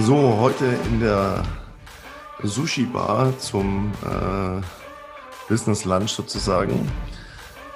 [0.00, 1.42] So, heute in der
[2.42, 4.60] Sushi Bar zum äh,
[5.48, 6.90] Business Lunch sozusagen.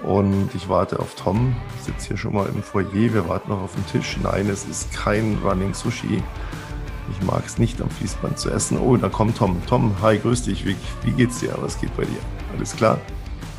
[0.02, 3.74] Und ich warte auf Tom, sitze hier schon mal im Foyer, wir warten noch auf
[3.74, 4.18] den Tisch.
[4.22, 6.22] Nein, es ist kein Running Sushi.
[7.10, 8.78] Ich mag es nicht am Fließband zu essen.
[8.78, 9.56] Oh, da kommt Tom.
[9.66, 10.66] Tom, hi, grüß dich.
[10.66, 11.54] Wie, wie geht's dir?
[11.60, 12.20] Was geht bei dir?
[12.54, 13.00] Alles klar?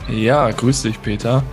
[0.07, 1.43] Ja, grüß dich, Peter.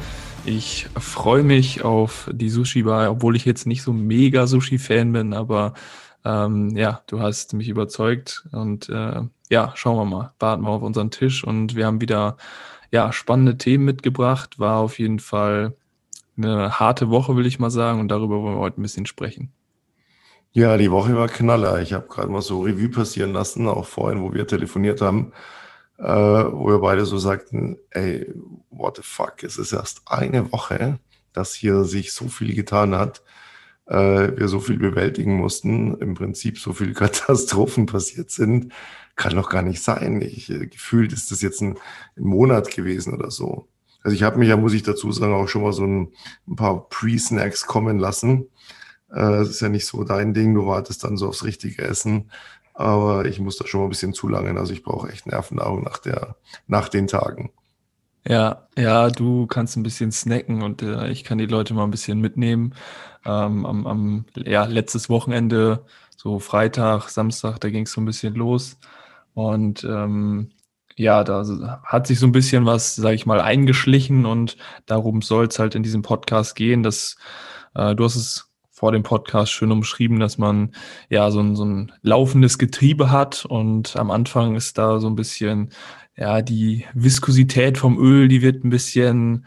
[0.44, 5.74] Ich freue mich auf die Sushi-Bar, obwohl ich jetzt nicht so mega Sushi-Fan bin, aber
[6.28, 10.82] ähm, ja, du hast mich überzeugt und äh, ja, schauen wir mal, warten wir auf
[10.82, 12.36] unseren Tisch und wir haben wieder
[12.90, 14.58] ja, spannende Themen mitgebracht.
[14.58, 15.74] War auf jeden Fall
[16.36, 19.52] eine harte Woche, will ich mal sagen, und darüber wollen wir heute ein bisschen sprechen.
[20.52, 21.80] Ja, die Woche war knaller.
[21.80, 25.32] Ich habe gerade mal so Revue passieren lassen, auch vorhin, wo wir telefoniert haben,
[25.98, 28.26] äh, wo wir beide so sagten, ey,
[28.70, 30.98] what the fuck, es ist erst eine Woche,
[31.32, 33.22] dass hier sich so viel getan hat,
[33.88, 38.72] äh, wir so viel bewältigen mussten, im Prinzip so viele Katastrophen passiert sind,
[39.16, 40.20] kann doch gar nicht sein.
[40.22, 41.78] Ich, äh, gefühlt ist das jetzt ein,
[42.16, 43.68] ein Monat gewesen oder so.
[44.02, 46.12] Also ich habe mich ja, muss ich dazu sagen, auch schon mal so ein,
[46.46, 48.46] ein paar Pre-Snacks kommen lassen.
[49.12, 52.30] Äh, ist ja nicht so dein Ding, du wartest dann so aufs richtige Essen.
[52.74, 54.56] Aber ich muss da schon mal ein bisschen zu lange.
[54.58, 56.36] Also ich brauche echt Nervennahrung nach, der,
[56.68, 57.50] nach den Tagen.
[58.28, 61.90] Ja, ja, du kannst ein bisschen snacken und äh, ich kann die Leute mal ein
[61.90, 62.74] bisschen mitnehmen.
[63.24, 68.34] Ähm, am, am ja, letztes Wochenende, so Freitag, Samstag, da ging es so ein bisschen
[68.34, 68.78] los.
[69.32, 70.50] Und ähm,
[70.96, 75.46] ja, da hat sich so ein bisschen was, sage ich mal, eingeschlichen und darum soll
[75.46, 76.82] es halt in diesem Podcast gehen.
[76.82, 77.16] Dass,
[77.74, 80.74] äh, du hast es vor dem Podcast schön umschrieben, dass man
[81.08, 85.16] ja so ein, so ein laufendes Getriebe hat und am Anfang ist da so ein
[85.16, 85.70] bisschen
[86.18, 89.46] ja die Viskosität vom Öl, die wird ein bisschen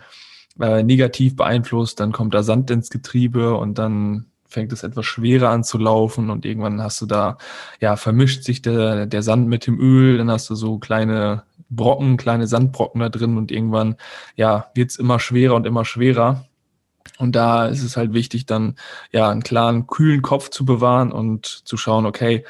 [0.60, 5.50] äh, negativ beeinflusst, dann kommt da Sand ins Getriebe und dann fängt es etwas schwerer
[5.50, 7.38] an zu laufen und irgendwann hast du da,
[7.80, 12.18] ja, vermischt sich der, der Sand mit dem Öl, dann hast du so kleine Brocken,
[12.18, 13.96] kleine Sandbrocken da drin und irgendwann,
[14.36, 16.46] ja, wird's immer schwerer und immer schwerer.
[17.18, 18.76] Und da ist es halt wichtig, dann
[19.12, 22.44] ja einen klaren, kühlen Kopf zu bewahren und zu schauen, okay,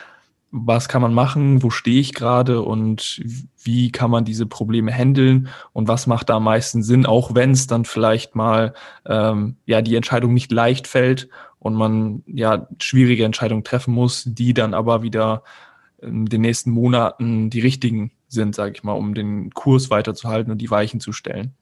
[0.50, 2.62] was kann man machen, wo stehe ich gerade?
[2.62, 3.22] Und
[3.63, 7.51] wie kann man diese Probleme handeln und was macht da am meisten Sinn, auch wenn
[7.51, 8.73] es dann vielleicht mal
[9.05, 11.29] ähm, ja die Entscheidung nicht leicht fällt
[11.59, 15.44] und man ja schwierige Entscheidungen treffen muss, die dann aber wieder
[16.01, 20.57] in den nächsten Monaten die richtigen sind, sage ich mal, um den Kurs weiterzuhalten und
[20.57, 21.53] die Weichen zu stellen.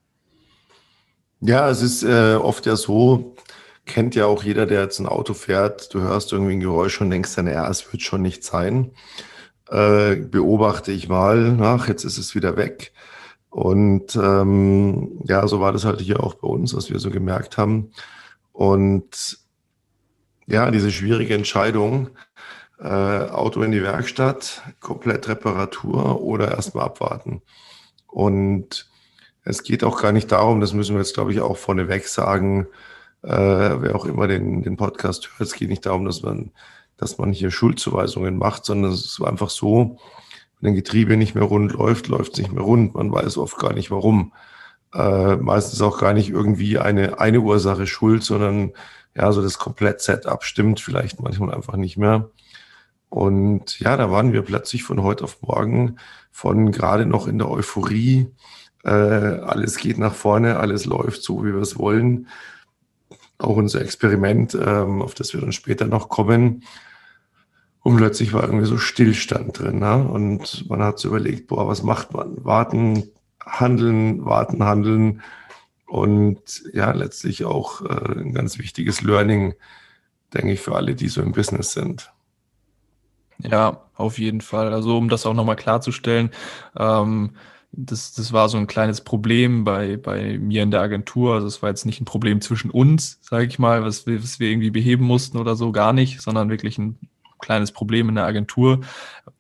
[1.42, 3.36] Ja, es ist äh, oft ja so,
[3.86, 7.10] kennt ja auch jeder, der jetzt ein Auto fährt, du hörst irgendwie ein Geräusch und
[7.10, 8.92] denkst dann, ja, es wird schon nicht sein.
[9.70, 12.92] Äh, beobachte ich mal nach, jetzt ist es wieder weg.
[13.50, 17.58] Und ähm, ja, so war das halt hier auch bei uns, was wir so gemerkt
[17.58, 17.92] haben.
[18.52, 19.40] Und
[20.48, 22.10] ja, diese schwierige Entscheidung,
[22.80, 27.42] äh, Auto in die Werkstatt, komplett Reparatur oder erstmal abwarten.
[28.08, 28.90] Und
[29.44, 32.68] es geht auch gar nicht darum, das müssen wir jetzt, glaube ich, auch vorneweg sagen,
[33.24, 36.52] äh, wer auch immer den, den Podcast hört, es geht nicht darum, dass man,
[37.00, 39.98] dass man hier Schuldzuweisungen macht, sondern es ist einfach so,
[40.60, 42.94] wenn ein Getriebe nicht mehr rund läuft, läuft es nicht mehr rund.
[42.94, 44.34] Man weiß oft gar nicht warum.
[44.94, 48.74] Äh, meistens auch gar nicht irgendwie eine, eine Ursache schuld, sondern
[49.16, 52.30] ja, so das Komplett-Setup stimmt vielleicht manchmal einfach nicht mehr.
[53.10, 55.98] Und ja, da waren wir plötzlich von heute auf morgen
[56.32, 58.32] von gerade noch in der Euphorie
[58.84, 62.28] äh, alles geht nach vorne, alles läuft so, wie wir es wollen.
[63.38, 66.64] Auch unser Experiment, ähm, auf das wir dann später noch kommen.
[67.82, 69.80] Und plötzlich war irgendwie so Stillstand drin.
[69.80, 70.08] Ne?
[70.08, 72.44] Und man hat so überlegt, boah, was macht man?
[72.44, 73.10] Warten,
[73.46, 75.22] handeln, warten, handeln.
[75.88, 79.56] Und ja, letztlich auch äh, ein ganz wichtiges Learning,
[80.34, 82.12] denke ich, für alle, die so im Business sind.
[83.42, 84.74] Ja, auf jeden Fall.
[84.74, 86.32] Also um das auch nochmal klarzustellen,
[86.78, 87.32] ähm,
[87.72, 91.36] das, das war so ein kleines Problem bei, bei mir in der Agentur.
[91.36, 94.40] Also es war jetzt nicht ein Problem zwischen uns, sage ich mal, was wir, was
[94.40, 96.98] wir irgendwie beheben mussten oder so, gar nicht, sondern wirklich ein
[97.40, 98.82] kleines Problem in der Agentur,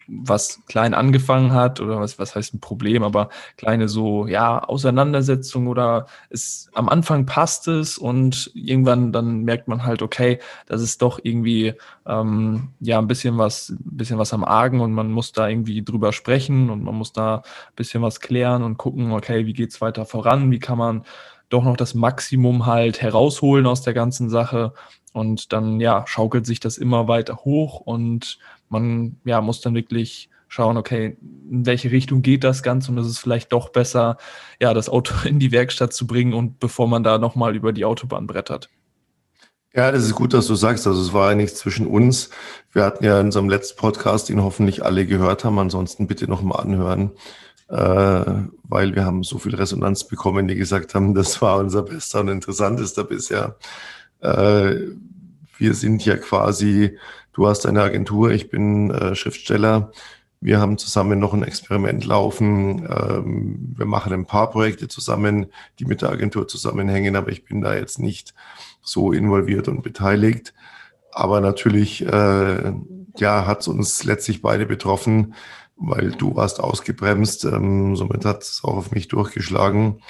[0.08, 5.68] was klein angefangen hat oder was, was heißt ein Problem, aber kleine so, ja, Auseinandersetzung
[5.68, 11.02] oder es am Anfang passt es und irgendwann dann merkt man halt, okay, das ist
[11.02, 11.74] doch irgendwie,
[12.08, 15.84] ähm, ja, ein bisschen was, ein bisschen was am Argen und man muss da irgendwie
[15.84, 19.82] drüber sprechen und man muss da ein bisschen was klären und gucken, okay, wie geht's
[19.82, 21.04] weiter voran, wie kann man
[21.50, 24.74] doch noch das Maximum halt herausholen aus der ganzen Sache
[25.14, 28.40] und dann, ja, schaukelt sich das immer weiter hoch und
[28.70, 31.18] man, ja, muss dann wirklich schauen, okay,
[31.50, 34.18] in welche Richtung geht das Ganze und es ist vielleicht doch besser,
[34.60, 37.86] ja, das Auto in die Werkstatt zu bringen und bevor man da nochmal über die
[37.86, 38.70] Autobahn brettert.
[39.74, 40.88] Ja, das ist gut, dass du sagst.
[40.88, 42.32] Also es war ja nichts zwischen uns.
[42.72, 45.60] Wir hatten ja in unserem letzten Podcast, den hoffentlich alle gehört haben.
[45.60, 47.12] Ansonsten bitte nochmal anhören,
[47.70, 48.26] äh,
[48.64, 52.30] weil wir haben so viel Resonanz bekommen, die gesagt haben, das war unser bester und
[52.30, 53.58] interessantester bisher.
[54.22, 54.76] Äh,
[55.58, 56.98] wir sind ja quasi,
[57.34, 59.92] du hast eine Agentur, ich bin äh, Schriftsteller.
[60.42, 62.88] Wir haben zusammen noch ein Experiment laufen.
[62.90, 65.48] Ähm, wir machen ein paar Projekte zusammen,
[65.80, 68.34] die mit der Agentur zusammenhängen, aber ich bin da jetzt nicht
[68.82, 70.54] so involviert und beteiligt.
[71.12, 72.74] Aber natürlich, äh,
[73.18, 75.34] ja, hat es uns letztlich beide betroffen,
[75.76, 77.44] weil du warst ausgebremst.
[77.44, 80.02] Ähm, somit hat es auch auf mich durchgeschlagen.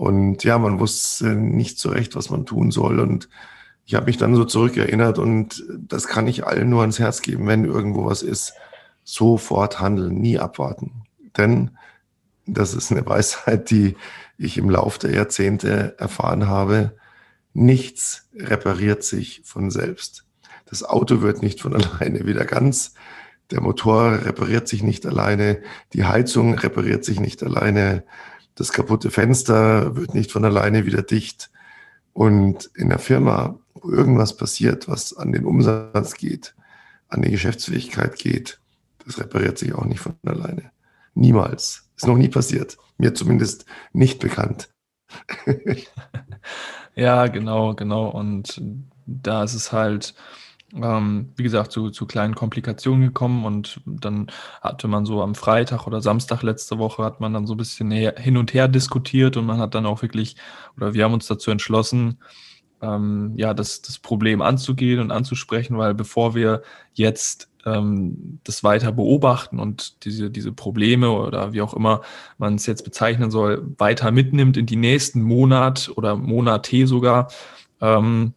[0.00, 3.00] Und ja, man wusste nicht so recht, was man tun soll.
[3.00, 3.28] Und
[3.84, 7.46] ich habe mich dann so zurückerinnert und das kann ich allen nur ans Herz geben,
[7.46, 8.54] wenn irgendwo was ist,
[9.04, 11.02] sofort handeln, nie abwarten.
[11.36, 11.76] Denn
[12.46, 13.94] das ist eine Weisheit, die
[14.38, 16.96] ich im Laufe der Jahrzehnte erfahren habe.
[17.52, 20.24] Nichts repariert sich von selbst.
[20.64, 22.94] Das Auto wird nicht von alleine wieder ganz.
[23.50, 25.60] Der Motor repariert sich nicht alleine.
[25.92, 28.02] Die Heizung repariert sich nicht alleine.
[28.60, 31.50] Das kaputte Fenster wird nicht von alleine wieder dicht.
[32.12, 36.54] Und in der Firma, wo irgendwas passiert, was an den Umsatz geht,
[37.08, 38.60] an die Geschäftsfähigkeit geht,
[39.06, 40.72] das repariert sich auch nicht von alleine.
[41.14, 41.88] Niemals.
[41.96, 42.76] Ist noch nie passiert.
[42.98, 43.64] Mir zumindest
[43.94, 44.68] nicht bekannt.
[46.96, 48.08] Ja, genau, genau.
[48.08, 48.60] Und
[49.06, 50.14] da ist es halt,
[50.74, 54.30] ähm, wie gesagt, zu, zu kleinen Komplikationen gekommen und dann
[54.60, 57.90] hatte man so am Freitag oder Samstag letzte Woche hat man dann so ein bisschen
[57.90, 60.36] hin und her diskutiert und man hat dann auch wirklich,
[60.76, 62.18] oder wir haben uns dazu entschlossen,
[62.82, 66.62] ähm, ja, das, das Problem anzugehen und anzusprechen, weil bevor wir
[66.94, 72.00] jetzt ähm, das weiter beobachten und diese, diese Probleme oder wie auch immer
[72.38, 77.30] man es jetzt bezeichnen soll, weiter mitnimmt in die nächsten Monat oder Monate sogar,
[77.80, 78.34] ähm,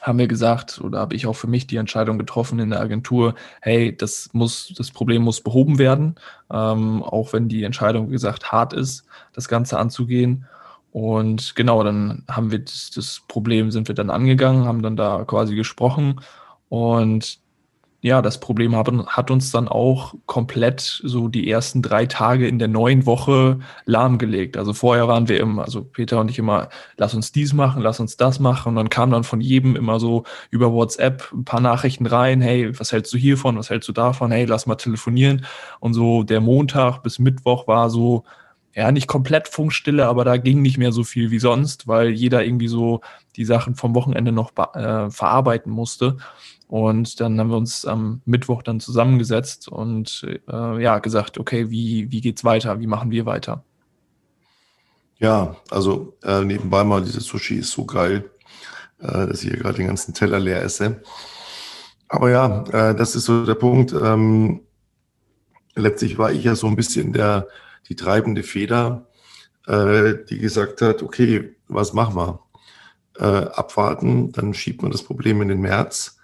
[0.00, 3.34] haben wir gesagt, oder habe ich auch für mich die Entscheidung getroffen in der Agentur,
[3.60, 6.16] hey, das muss, das Problem muss behoben werden,
[6.50, 10.46] ähm, auch wenn die Entscheidung, wie gesagt, hart ist, das Ganze anzugehen.
[10.92, 15.24] Und genau, dann haben wir das, das Problem, sind wir dann angegangen, haben dann da
[15.24, 16.20] quasi gesprochen
[16.68, 17.38] und
[18.00, 22.60] ja, das Problem hat, hat, uns dann auch komplett so die ersten drei Tage in
[22.60, 24.56] der neuen Woche lahmgelegt.
[24.56, 27.98] Also vorher waren wir immer, also Peter und ich immer, lass uns dies machen, lass
[27.98, 28.70] uns das machen.
[28.70, 32.78] Und dann kam dann von jedem immer so über WhatsApp ein paar Nachrichten rein, hey,
[32.78, 35.44] was hältst du hiervon, was hältst du davon, hey, lass mal telefonieren.
[35.80, 38.22] Und so der Montag bis Mittwoch war so,
[38.74, 42.44] ja, nicht komplett Funkstille, aber da ging nicht mehr so viel wie sonst, weil jeder
[42.44, 43.00] irgendwie so
[43.34, 46.18] die Sachen vom Wochenende noch äh, verarbeiten musste.
[46.68, 52.12] Und dann haben wir uns am Mittwoch dann zusammengesetzt und äh, ja, gesagt, okay, wie,
[52.12, 52.78] wie geht's weiter?
[52.78, 53.64] Wie machen wir weiter?
[55.16, 58.30] Ja, also äh, nebenbei mal, dieses Sushi ist so geil,
[59.00, 61.02] äh, dass ich hier gerade den ganzen Teller leer esse.
[62.06, 63.94] Aber ja, äh, das ist so der Punkt.
[63.94, 64.60] Ähm,
[65.74, 67.48] letztlich war ich ja so ein bisschen der,
[67.88, 69.06] die treibende Feder,
[69.66, 72.40] äh, die gesagt hat, okay, was machen wir?
[73.18, 76.17] Äh, abwarten, dann schiebt man das Problem in den März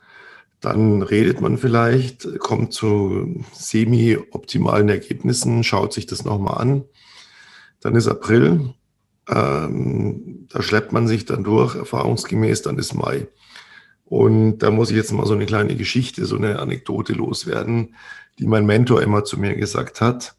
[0.64, 6.84] dann redet man vielleicht, kommt zu semi-optimalen Ergebnissen, schaut sich das nochmal an.
[7.81, 8.72] Dann ist April,
[9.29, 13.29] ähm, da schleppt man sich dann durch, erfahrungsgemäß, dann ist Mai.
[14.05, 17.94] Und da muss ich jetzt mal so eine kleine Geschichte, so eine Anekdote loswerden,
[18.39, 20.34] die mein Mentor immer zu mir gesagt hat.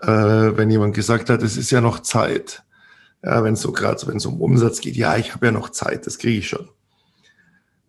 [0.00, 2.62] Äh, wenn jemand gesagt hat, es ist ja noch Zeit,
[3.24, 5.70] ja, wenn es so gerade, wenn es um Umsatz geht, ja, ich habe ja noch
[5.70, 6.68] Zeit, das kriege ich schon.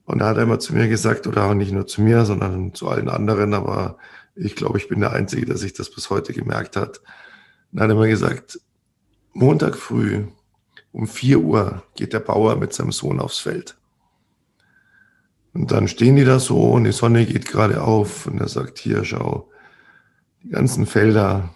[0.09, 2.73] Und da hat er immer zu mir gesagt, oder auch nicht nur zu mir, sondern
[2.73, 3.99] zu allen anderen, aber
[4.33, 6.99] ich glaube, ich bin der Einzige, der sich das bis heute gemerkt hat.
[7.71, 8.59] Dann hat er immer gesagt,
[9.33, 10.25] Montag früh
[10.91, 13.77] um 4 Uhr geht der Bauer mit seinem Sohn aufs Feld.
[15.53, 18.79] Und dann stehen die da so und die Sonne geht gerade auf und er sagt,
[18.79, 19.51] hier, schau,
[20.41, 21.53] die ganzen Felder,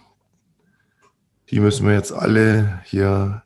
[1.50, 3.42] die müssen wir jetzt alle hier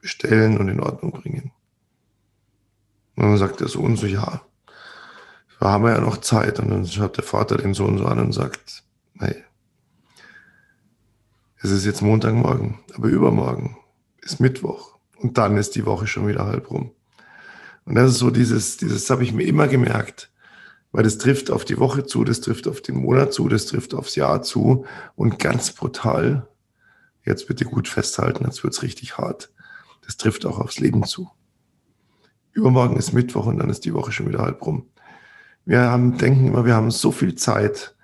[0.00, 1.52] bestellen und in Ordnung bringen.
[3.18, 4.42] Und dann sagt der Sohn so, ja,
[5.58, 6.60] da haben wir ja noch Zeit.
[6.60, 8.84] Und dann schaut der Vater den Sohn so an und sagt,
[9.18, 9.42] hey,
[11.56, 13.76] es ist jetzt Montagmorgen, aber übermorgen
[14.22, 14.98] ist Mittwoch.
[15.16, 16.92] Und dann ist die Woche schon wieder halb rum.
[17.86, 20.30] Und das ist so dieses, dieses habe ich mir immer gemerkt,
[20.92, 23.94] weil das trifft auf die Woche zu, das trifft auf den Monat zu, das trifft
[23.94, 26.46] aufs Jahr zu und ganz brutal,
[27.24, 29.50] jetzt bitte gut festhalten, jetzt wird's richtig hart,
[30.06, 31.28] das trifft auch aufs Leben zu
[32.52, 34.86] übermorgen ist Mittwoch und dann ist die Woche schon wieder halb rum.
[35.64, 37.94] Wir haben, denken immer, wir haben so viel Zeit.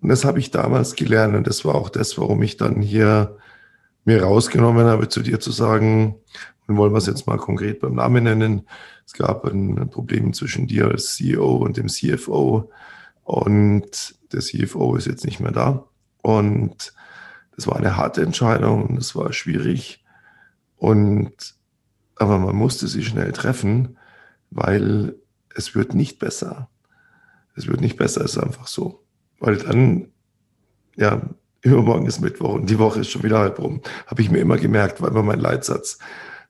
[0.00, 1.36] Und das habe ich damals gelernt.
[1.36, 3.36] Und das war auch das, warum ich dann hier
[4.04, 6.16] mir rausgenommen habe, zu dir zu sagen,
[6.66, 8.66] Und wollen wir es jetzt mal konkret beim Namen nennen.
[9.04, 12.70] Es gab ein Problem zwischen dir als CEO und dem CFO.
[13.24, 15.84] Und der CFO ist jetzt nicht mehr da.
[16.22, 16.94] Und
[17.56, 20.04] das war eine harte Entscheidung und es war schwierig.
[20.76, 21.54] Und
[22.20, 23.96] aber man musste sie schnell treffen,
[24.50, 25.14] weil
[25.54, 26.68] es wird nicht besser.
[27.56, 29.02] Es wird nicht besser, ist einfach so.
[29.38, 30.08] Weil dann,
[30.96, 31.22] ja,
[31.62, 33.80] übermorgen ist Mittwoch und die Woche ist schon wieder halb rum.
[34.06, 35.98] Habe ich mir immer gemerkt, weil immer mein Leitsatz.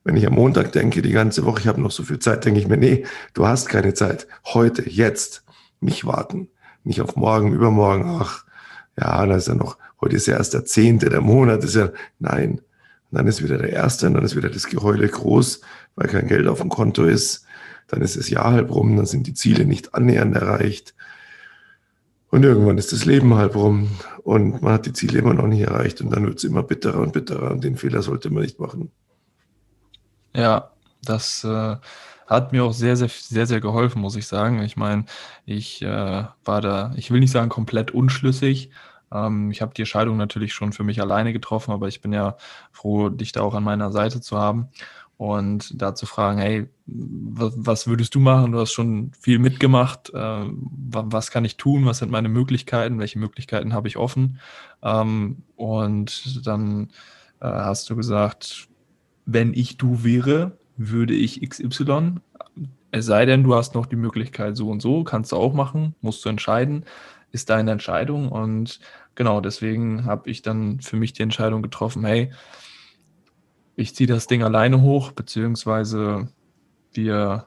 [0.02, 2.58] Wenn ich am Montag denke, die ganze Woche, ich habe noch so viel Zeit, denke
[2.58, 4.26] ich mir, nee, du hast keine Zeit.
[4.46, 5.44] Heute, jetzt,
[5.78, 6.48] nicht warten.
[6.82, 8.44] Nicht auf morgen, übermorgen, ach,
[8.98, 11.90] ja, da ist ja noch, heute ist ja erst der zehnte, der Monat ist ja,
[12.18, 12.60] nein.
[13.10, 15.60] Und dann ist wieder der erste und dann ist wieder das Geheule groß,
[15.96, 17.44] weil kein Geld auf dem Konto ist.
[17.88, 20.94] Dann ist das Jahr halb rum, dann sind die Ziele nicht annähernd erreicht.
[22.30, 23.90] Und irgendwann ist das Leben halb rum
[24.22, 27.00] und man hat die Ziele immer noch nicht erreicht und dann wird es immer bitterer
[27.00, 28.92] und bitterer und den Fehler sollte man nicht machen.
[30.34, 30.70] Ja,
[31.02, 31.76] das äh,
[32.28, 34.62] hat mir auch sehr, sehr, sehr, sehr geholfen, muss ich sagen.
[34.62, 35.06] Ich meine,
[35.44, 38.70] ich äh, war da, ich will nicht sagen komplett unschlüssig.
[39.12, 42.36] Ähm, ich habe die Entscheidung natürlich schon für mich alleine getroffen, aber ich bin ja
[42.72, 44.68] froh, dich da auch an meiner Seite zu haben
[45.20, 48.52] und da zu fragen, hey, was würdest du machen?
[48.52, 50.08] Du hast schon viel mitgemacht.
[50.14, 51.84] Äh, was kann ich tun?
[51.84, 52.98] Was sind meine Möglichkeiten?
[52.98, 54.40] Welche Möglichkeiten habe ich offen?
[54.82, 56.88] Ähm, und dann
[57.40, 58.68] äh, hast du gesagt,
[59.26, 62.14] wenn ich du wäre, würde ich XY.
[62.90, 65.94] Es sei denn, du hast noch die Möglichkeit so und so, kannst du auch machen,
[66.00, 66.86] musst du entscheiden,
[67.30, 68.30] ist deine Entscheidung.
[68.30, 68.80] Und
[69.20, 72.32] genau deswegen habe ich dann für mich die Entscheidung getroffen, hey,
[73.76, 76.28] ich ziehe das Ding alleine hoch, beziehungsweise
[76.94, 77.44] wir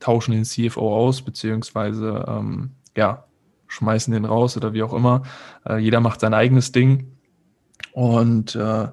[0.00, 3.22] tauschen den CFO aus, beziehungsweise ähm, ja,
[3.68, 5.22] schmeißen den raus oder wie auch immer.
[5.64, 7.16] Äh, jeder macht sein eigenes Ding.
[7.92, 8.88] Und äh,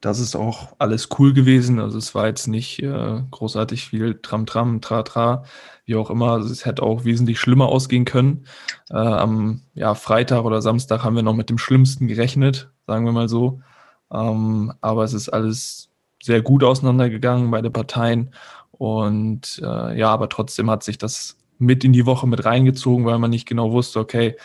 [0.00, 1.80] das ist auch alles cool gewesen.
[1.80, 5.44] Also es war jetzt nicht äh, großartig viel Tram-Tram, Tra-Tra,
[5.86, 6.32] wie auch immer.
[6.32, 8.44] Also es hätte auch wesentlich schlimmer ausgehen können.
[8.90, 13.12] Äh, am ja, Freitag oder Samstag haben wir noch mit dem Schlimmsten gerechnet, sagen wir
[13.12, 13.60] mal so.
[14.12, 15.90] Ähm, aber es ist alles
[16.22, 18.34] sehr gut auseinandergegangen, beide Parteien.
[18.70, 23.18] Und äh, ja, aber trotzdem hat sich das mit in die Woche mit reingezogen, weil
[23.18, 24.36] man nicht genau wusste, okay,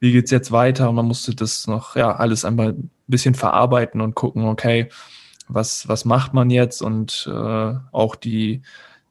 [0.00, 0.88] wie geht's jetzt weiter?
[0.90, 4.88] Und man musste das noch, ja, alles einmal ein bisschen verarbeiten und gucken, okay,
[5.46, 6.82] was, was macht man jetzt?
[6.82, 8.62] Und äh, auch die,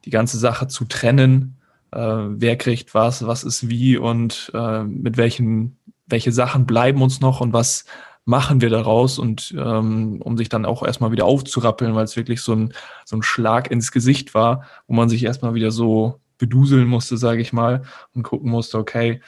[0.04, 1.56] die ganze Sache zu trennen,
[1.92, 7.20] äh, wer kriegt was, was ist wie und äh, mit welchen, welche Sachen bleiben uns
[7.20, 7.84] noch und was
[8.24, 12.40] machen wir daraus und ähm, um sich dann auch erstmal wieder aufzurappeln, weil es wirklich
[12.40, 12.72] so ein,
[13.04, 17.40] so ein Schlag ins Gesicht war, wo man sich erstmal wieder so beduseln musste, sage
[17.40, 17.82] ich mal,
[18.14, 19.20] und gucken musste, okay,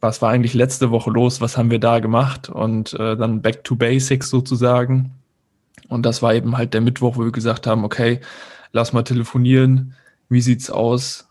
[0.00, 3.64] was war eigentlich letzte Woche los, was haben wir da gemacht und äh, dann back
[3.64, 5.12] to basics sozusagen.
[5.88, 8.20] Und das war eben halt der Mittwoch, wo wir gesagt haben, okay,
[8.72, 9.94] lass mal telefonieren,
[10.28, 11.28] wie sieht's aus,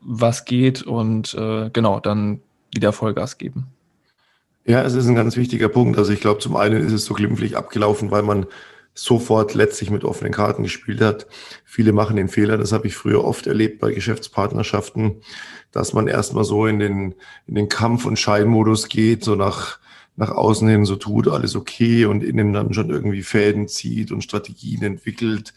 [0.00, 2.40] was geht und äh, genau, dann
[2.74, 3.66] wieder Vollgas geben.
[4.64, 5.98] Ja, es ist ein ganz wichtiger Punkt.
[5.98, 8.46] Also ich glaube, zum einen ist es so glimpflich abgelaufen, weil man
[8.98, 11.26] sofort letztlich mit offenen Karten gespielt hat.
[11.64, 15.22] Viele machen den Fehler, das habe ich früher oft erlebt bei Geschäftspartnerschaften,
[15.70, 17.14] dass man erstmal so in den,
[17.46, 19.78] in den Kampf- und Scheinmodus geht, so nach,
[20.16, 24.24] nach außen hin so tut, alles okay und innen dann schon irgendwie Fäden zieht und
[24.24, 25.54] Strategien entwickelt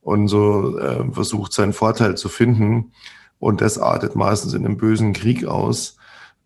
[0.00, 2.92] und so äh, versucht, seinen Vorteil zu finden.
[3.40, 5.96] Und das artet meistens in einem bösen Krieg aus.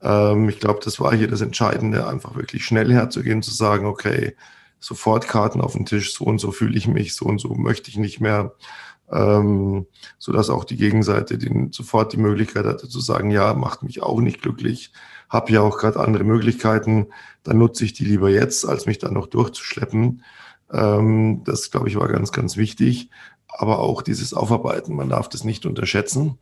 [0.01, 4.35] Ähm, ich glaube, das war hier das Entscheidende, einfach wirklich schnell herzugehen, zu sagen, okay,
[4.81, 7.91] sofort Karten auf den Tisch, so und so fühle ich mich, so und so möchte
[7.91, 8.55] ich nicht mehr,
[9.11, 9.87] ähm,
[10.19, 14.03] so dass auch die Gegenseite den, sofort die Möglichkeit hatte zu sagen, ja, macht mich
[14.03, 14.93] auch nicht glücklich,
[15.29, 17.09] habe ja auch gerade andere Möglichkeiten,
[17.43, 20.23] dann nutze ich die lieber jetzt, als mich dann noch durchzuschleppen.
[20.73, 23.11] Ähm, das, glaube ich, war ganz, ganz wichtig.
[23.49, 26.39] Aber auch dieses Aufarbeiten, man darf das nicht unterschätzen.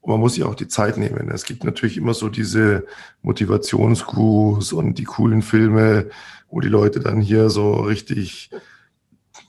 [0.00, 1.30] Und man muss sich auch die Zeit nehmen.
[1.30, 2.86] Es gibt natürlich immer so diese
[3.22, 6.10] Motivationsgurus und die coolen Filme,
[6.50, 8.50] wo die Leute dann hier so richtig,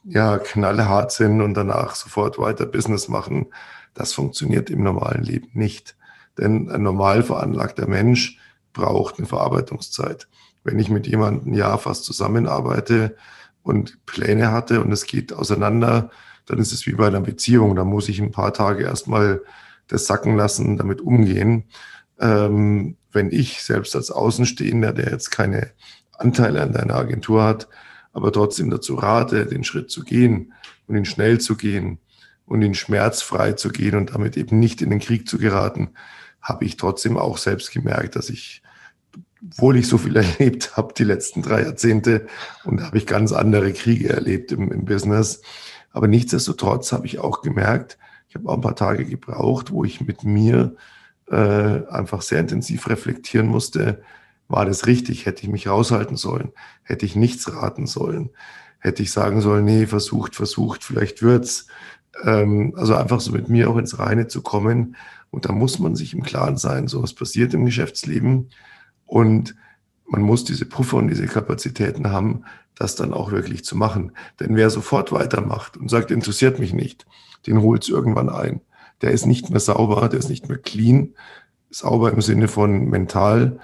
[0.04, 3.48] ja, knallhart sind und danach sofort weiter Business machen.
[3.94, 5.96] Das funktioniert im normalen Leben nicht.
[6.38, 8.40] Denn ein normal veranlagter Mensch
[8.74, 10.28] braucht eine Verarbeitungszeit.
[10.64, 13.16] Wenn ich mit jemandem Jahr fast zusammenarbeite
[13.64, 16.12] und Pläne hatte und es geht auseinander,
[16.46, 17.76] dann ist es wie bei einer Beziehung.
[17.76, 19.42] Da muss ich ein paar Tage erstmal
[19.90, 21.66] das sacken lassen, damit umgehen.
[22.20, 25.72] Ähm, wenn ich selbst als Außenstehender, der jetzt keine
[26.14, 27.68] Anteile an deiner Agentur hat,
[28.14, 30.54] aber trotzdem dazu rate, den Schritt zu gehen
[30.88, 32.00] und ihn schnell zu gehen
[32.46, 35.92] und ihn schmerzfrei zu gehen und damit eben nicht in den Krieg zu geraten,
[36.42, 38.62] habe ich trotzdem auch selbst gemerkt, dass ich,
[39.44, 42.28] obwohl ich so viel erlebt habe die letzten drei Jahrzehnte
[42.64, 45.42] und habe ich ganz andere Kriege erlebt im, im Business,
[45.92, 47.98] Aber nichtsdestotrotz habe ich auch gemerkt,
[48.30, 50.76] ich habe auch ein paar Tage gebraucht, wo ich mit mir
[51.30, 51.36] äh,
[51.90, 54.04] einfach sehr intensiv reflektieren musste,
[54.48, 55.26] war das richtig?
[55.26, 56.52] Hätte ich mich raushalten sollen?
[56.84, 58.30] Hätte ich nichts raten sollen?
[58.80, 61.68] Hätte ich sagen sollen, nee, versucht, versucht, vielleicht wird's.
[62.24, 64.96] Ähm, also einfach so mit mir auch ins Reine zu kommen.
[65.32, 68.50] Und da muss man sich im Klaren sein, so was passiert im Geschäftsleben.
[69.06, 69.56] Und
[70.06, 72.44] man muss diese Puffer und diese Kapazitäten haben,
[72.76, 74.12] das dann auch wirklich zu machen.
[74.40, 77.06] Denn wer sofort weitermacht und sagt, interessiert mich nicht,
[77.48, 78.62] den holt es irgendwann ein.
[79.02, 81.14] Der ist nicht mehr sauber, der ist nicht mehr clean,
[81.70, 83.60] sauber im Sinne von mental.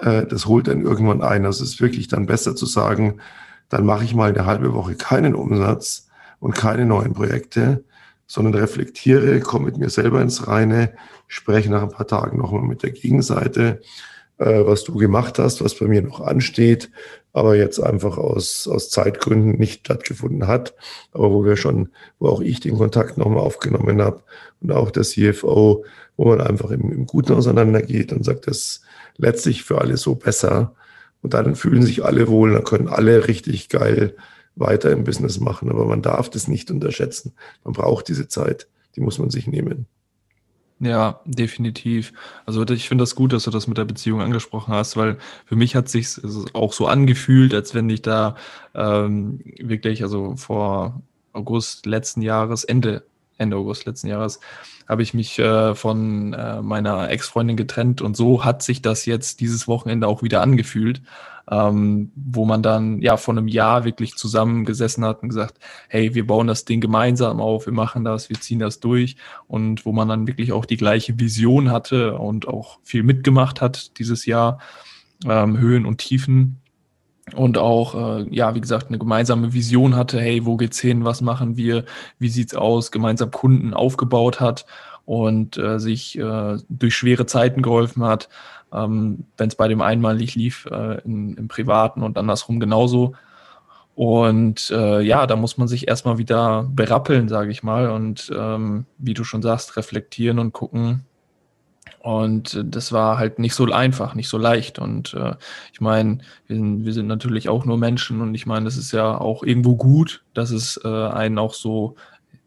[0.00, 1.46] Äh, das holt dann irgendwann ein.
[1.46, 3.20] Also es ist wirklich dann besser zu sagen,
[3.68, 6.08] dann mache ich mal eine halbe Woche keinen Umsatz
[6.40, 7.84] und keine neuen Projekte,
[8.26, 10.92] sondern reflektiere, komme mit mir selber ins Reine,
[11.28, 13.80] spreche nach ein paar Tagen nochmal mit der Gegenseite,
[14.40, 16.90] äh, was du gemacht hast, was bei mir noch ansteht,
[17.32, 20.74] aber jetzt einfach aus, aus Zeitgründen nicht stattgefunden hat,
[21.12, 24.22] aber wo wir schon, wo auch ich den Kontakt nochmal aufgenommen habe
[24.60, 25.84] und auch der CFO,
[26.16, 28.80] wo man einfach im, im Guten auseinandergeht und sagt, das
[29.18, 30.74] letztlich für alle so besser.
[31.22, 34.16] Und dann fühlen sich alle wohl, dann können alle richtig geil
[34.56, 35.70] weiter im Business machen.
[35.70, 37.34] Aber man darf das nicht unterschätzen.
[37.62, 39.86] Man braucht diese Zeit, die muss man sich nehmen.
[40.82, 42.14] Ja, definitiv.
[42.46, 45.54] Also ich finde das gut, dass du das mit der Beziehung angesprochen hast, weil für
[45.54, 46.08] mich hat sich
[46.54, 48.34] auch so angefühlt, als wenn ich da
[48.74, 51.02] ähm, wirklich, also vor
[51.34, 53.04] August letzten Jahres, Ende,
[53.40, 54.40] Ende August letzten Jahres,
[54.88, 59.40] habe ich mich äh, von äh, meiner Ex-Freundin getrennt und so hat sich das jetzt
[59.40, 61.02] dieses Wochenende auch wieder angefühlt
[61.50, 66.26] ähm, wo man dann ja vor einem Jahr wirklich zusammengesessen hat und gesagt, hey, wir
[66.26, 69.16] bauen das Ding gemeinsam auf, wir machen das, wir ziehen das durch
[69.48, 73.98] und wo man dann wirklich auch die gleiche Vision hatte und auch viel mitgemacht hat
[73.98, 74.60] dieses Jahr,
[75.26, 76.59] ähm, Höhen und Tiefen
[77.34, 81.20] und auch, äh, ja, wie gesagt, eine gemeinsame Vision hatte, hey, wo geht's hin, was
[81.20, 81.84] machen wir,
[82.18, 84.66] wie sieht's aus, gemeinsam Kunden aufgebaut hat
[85.04, 88.28] und äh, sich äh, durch schwere Zeiten geholfen hat
[88.72, 92.60] ähm, wenn es bei dem einen mal nicht lief, äh, in, im Privaten und andersrum
[92.60, 93.14] genauso.
[93.94, 98.86] Und äh, ja, da muss man sich erstmal wieder berappeln, sage ich mal, und ähm,
[98.98, 101.04] wie du schon sagst, reflektieren und gucken.
[102.00, 104.78] Und das war halt nicht so einfach, nicht so leicht.
[104.78, 105.34] Und äh,
[105.72, 108.92] ich meine, wir sind, wir sind natürlich auch nur Menschen und ich meine, es ist
[108.92, 111.96] ja auch irgendwo gut, dass es äh, einen auch so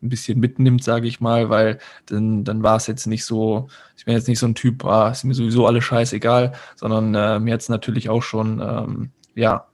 [0.01, 4.05] ein bisschen mitnimmt, sage ich mal, weil dann, dann war es jetzt nicht so, ich
[4.05, 7.53] bin jetzt nicht so ein Typ, ah, ist mir sowieso alles scheißegal, sondern äh, mir
[7.53, 9.67] hat es natürlich auch schon, ähm, ja,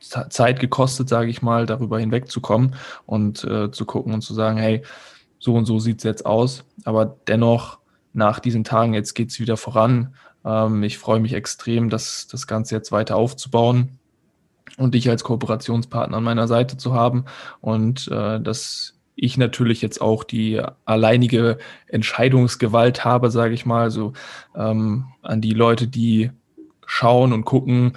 [0.00, 2.74] Zeit gekostet, sage ich mal, darüber hinwegzukommen
[3.06, 4.82] und äh, zu gucken und zu sagen, hey,
[5.38, 6.64] so und so sieht es jetzt aus.
[6.84, 7.78] Aber dennoch,
[8.18, 10.14] nach diesen Tagen, jetzt geht es wieder voran.
[10.44, 13.98] Ähm, ich freue mich extrem, das, das Ganze jetzt weiter aufzubauen
[14.76, 17.24] und dich als Kooperationspartner an meiner Seite zu haben
[17.60, 24.12] und äh, das ich natürlich jetzt auch die alleinige Entscheidungsgewalt habe, sage ich mal, so
[24.54, 26.30] ähm, an die Leute, die
[26.86, 27.94] schauen und gucken,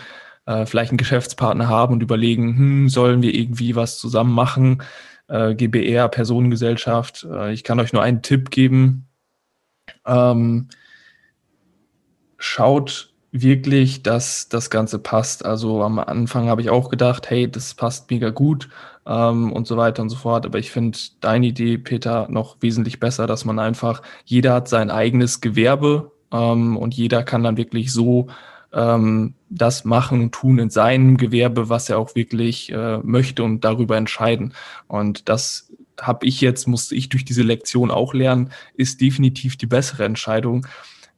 [0.48, 4.82] äh, vielleicht einen Geschäftspartner haben und überlegen, hm, sollen wir irgendwie was zusammen machen?
[5.28, 7.28] Äh, GBR, Personengesellschaft.
[7.32, 9.08] Äh, ich kann euch nur einen Tipp geben.
[10.06, 10.70] Ähm,
[12.38, 15.46] schaut wirklich, dass das Ganze passt.
[15.46, 18.70] Also am Anfang habe ich auch gedacht, hey, das passt mega gut
[19.06, 20.46] ähm, und so weiter und so fort.
[20.46, 24.92] Aber ich finde deine Idee, Peter, noch wesentlich besser, dass man einfach, jeder hat sein
[24.92, 28.28] eigenes Gewerbe ähm, und jeder kann dann wirklich so
[28.74, 33.64] ähm, das machen und tun in seinem Gewerbe, was er auch wirklich äh, möchte und
[33.64, 34.54] darüber entscheiden.
[34.88, 35.71] Und das
[36.02, 40.68] habe ich jetzt, musste ich durch diese Lektion auch lernen, ist definitiv die bessere Entscheidung,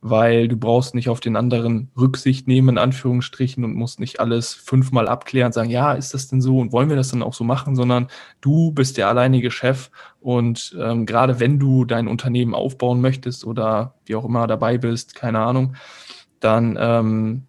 [0.01, 4.53] weil du brauchst nicht auf den anderen Rücksicht nehmen, in Anführungsstrichen, und musst nicht alles
[4.53, 7.33] fünfmal abklären und sagen, ja, ist das denn so und wollen wir das dann auch
[7.33, 8.07] so machen, sondern
[8.41, 13.95] du bist der alleinige Chef und ähm, gerade wenn du dein Unternehmen aufbauen möchtest oder
[14.05, 15.75] wie auch immer dabei bist, keine Ahnung,
[16.41, 17.43] dann ähm,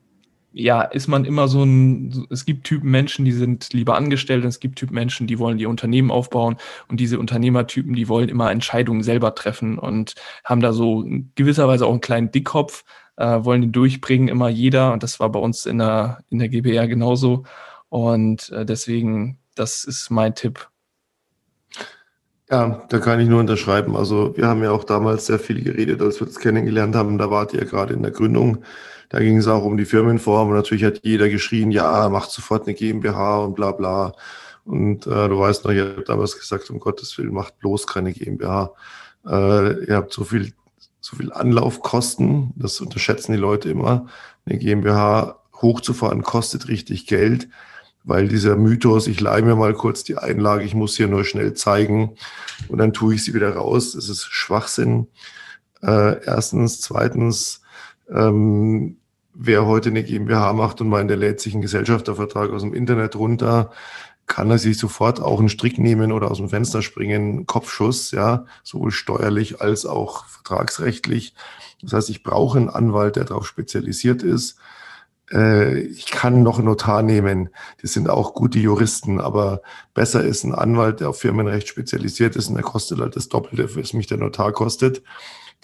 [0.56, 4.48] ja, ist man immer so ein, es gibt Typen Menschen, die sind lieber angestellt und
[4.48, 8.52] es gibt Typen Menschen, die wollen ihr Unternehmen aufbauen und diese Unternehmertypen, die wollen immer
[8.52, 10.14] Entscheidungen selber treffen und
[10.44, 12.84] haben da so in gewisser Weise auch einen kleinen Dickkopf,
[13.16, 16.48] äh, wollen den durchbringen, immer jeder und das war bei uns in der, in der
[16.48, 17.44] GBR genauso
[17.88, 20.68] und äh, deswegen, das ist mein Tipp.
[22.48, 23.96] Ja, da kann ich nur unterschreiben.
[23.96, 27.18] Also wir haben ja auch damals sehr viel geredet, als wir uns kennengelernt haben.
[27.18, 28.64] Da wart ihr gerade in der Gründung
[29.08, 32.66] da ging es auch um die Firmenform und natürlich hat jeder geschrien, ja, macht sofort
[32.66, 34.14] eine GmbH und bla bla.
[34.64, 38.12] Und äh, du weißt noch, ich habe damals gesagt, um Gottes Willen, macht bloß keine
[38.12, 38.72] GmbH.
[39.26, 40.52] Äh, ihr habt so viel,
[41.00, 44.06] so viel Anlaufkosten, das unterschätzen die Leute immer.
[44.46, 47.48] Eine GmbH hochzufahren kostet richtig Geld.
[48.04, 51.54] weil dieser Mythos, ich leihe mir mal kurz die Einlage, ich muss hier nur schnell
[51.54, 52.16] zeigen
[52.68, 55.08] und dann tue ich sie wieder raus, das ist Schwachsinn.
[55.82, 57.62] Äh, erstens, zweitens,
[58.12, 58.96] ähm,
[59.34, 63.16] wer heute eine GmbH macht und meint, der lädt sich einen Gesellschaftervertrag aus dem Internet
[63.16, 63.70] runter,
[64.26, 68.46] kann er sich sofort auch einen Strick nehmen oder aus dem Fenster springen, Kopfschuss, ja,
[68.62, 71.34] sowohl steuerlich als auch vertragsrechtlich.
[71.82, 74.56] Das heißt, ich brauche einen Anwalt, der darauf spezialisiert ist.
[75.30, 77.50] Äh, ich kann noch einen Notar nehmen.
[77.82, 79.60] Die sind auch gute Juristen, aber
[79.92, 83.76] besser ist ein Anwalt, der auf Firmenrecht spezialisiert ist und der kostet halt das Doppelte,
[83.76, 85.02] was mich der Notar kostet.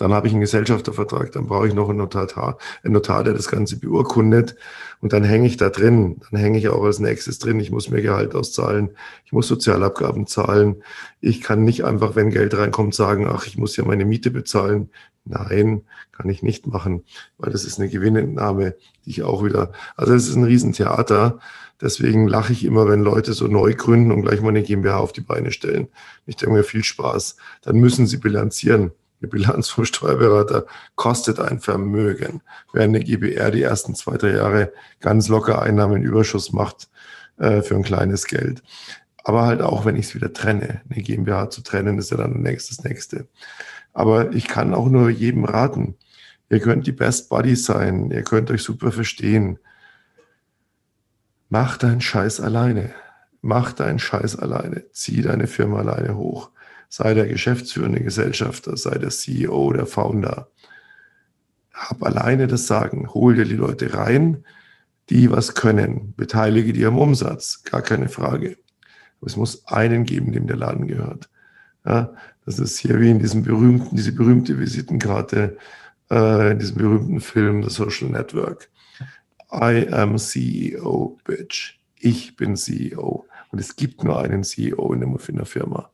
[0.01, 3.49] Dann habe ich einen Gesellschaftervertrag, dann brauche ich noch einen Notar, einen Notar, der das
[3.49, 4.57] Ganze beurkundet.
[5.03, 6.23] Und dann hänge ich da drin.
[6.31, 7.61] Dann hänge ich auch als nächstes drin.
[7.61, 8.93] Ich muss mir Gehalt auszahlen.
[9.27, 10.83] Ich muss Sozialabgaben zahlen.
[11.21, 14.89] Ich kann nicht einfach, wenn Geld reinkommt, sagen, ach, ich muss ja meine Miete bezahlen.
[15.27, 15.83] Nein,
[16.13, 17.05] kann ich nicht machen,
[17.37, 21.41] weil das ist eine Gewinnentnahme, die ich auch wieder, also es ist ein Riesentheater.
[21.79, 25.13] Deswegen lache ich immer, wenn Leute so neu gründen und gleich mal eine GmbH auf
[25.13, 25.89] die Beine stellen.
[26.25, 27.37] Ich denke mir viel Spaß.
[27.61, 28.93] Dann müssen sie bilanzieren.
[29.21, 32.41] Eine Bilanz vom Steuerberater kostet ein Vermögen,
[32.73, 36.89] während eine GBR die ersten zwei, drei Jahre ganz locker Einnahmenüberschuss macht
[37.37, 38.63] äh, für ein kleines Geld.
[39.23, 40.81] Aber halt auch, wenn ich es wieder trenne.
[40.89, 43.29] Eine GmbH zu trennen, ist ja dann nächstes Nächste.
[43.93, 45.97] Aber ich kann auch nur jedem raten.
[46.49, 48.11] Ihr könnt die Best Buddies sein.
[48.11, 49.59] Ihr könnt euch super verstehen.
[51.51, 52.95] Mach deinen Scheiß alleine.
[53.43, 54.85] Mach deinen Scheiß alleine.
[54.93, 56.51] Zieh deine Firma alleine hoch
[56.91, 60.49] sei der geschäftsführende Gesellschafter, sei der CEO, der Founder.
[61.73, 64.45] Hab alleine das Sagen, hol dir die Leute rein,
[65.09, 68.59] die was können, beteilige die am Umsatz, gar keine Frage.
[69.21, 71.31] Aber es muss einen geben, dem der Laden gehört.
[71.87, 72.13] Ja,
[72.45, 75.57] das ist hier wie in diesem berühmten, diese berühmte Visitenkarte,
[76.11, 78.69] äh, in diesem berühmten Film The Social Network.
[79.53, 81.79] I am CEO, bitch.
[81.97, 83.27] Ich bin CEO.
[83.53, 85.91] Und es gibt nur einen CEO in der Firma.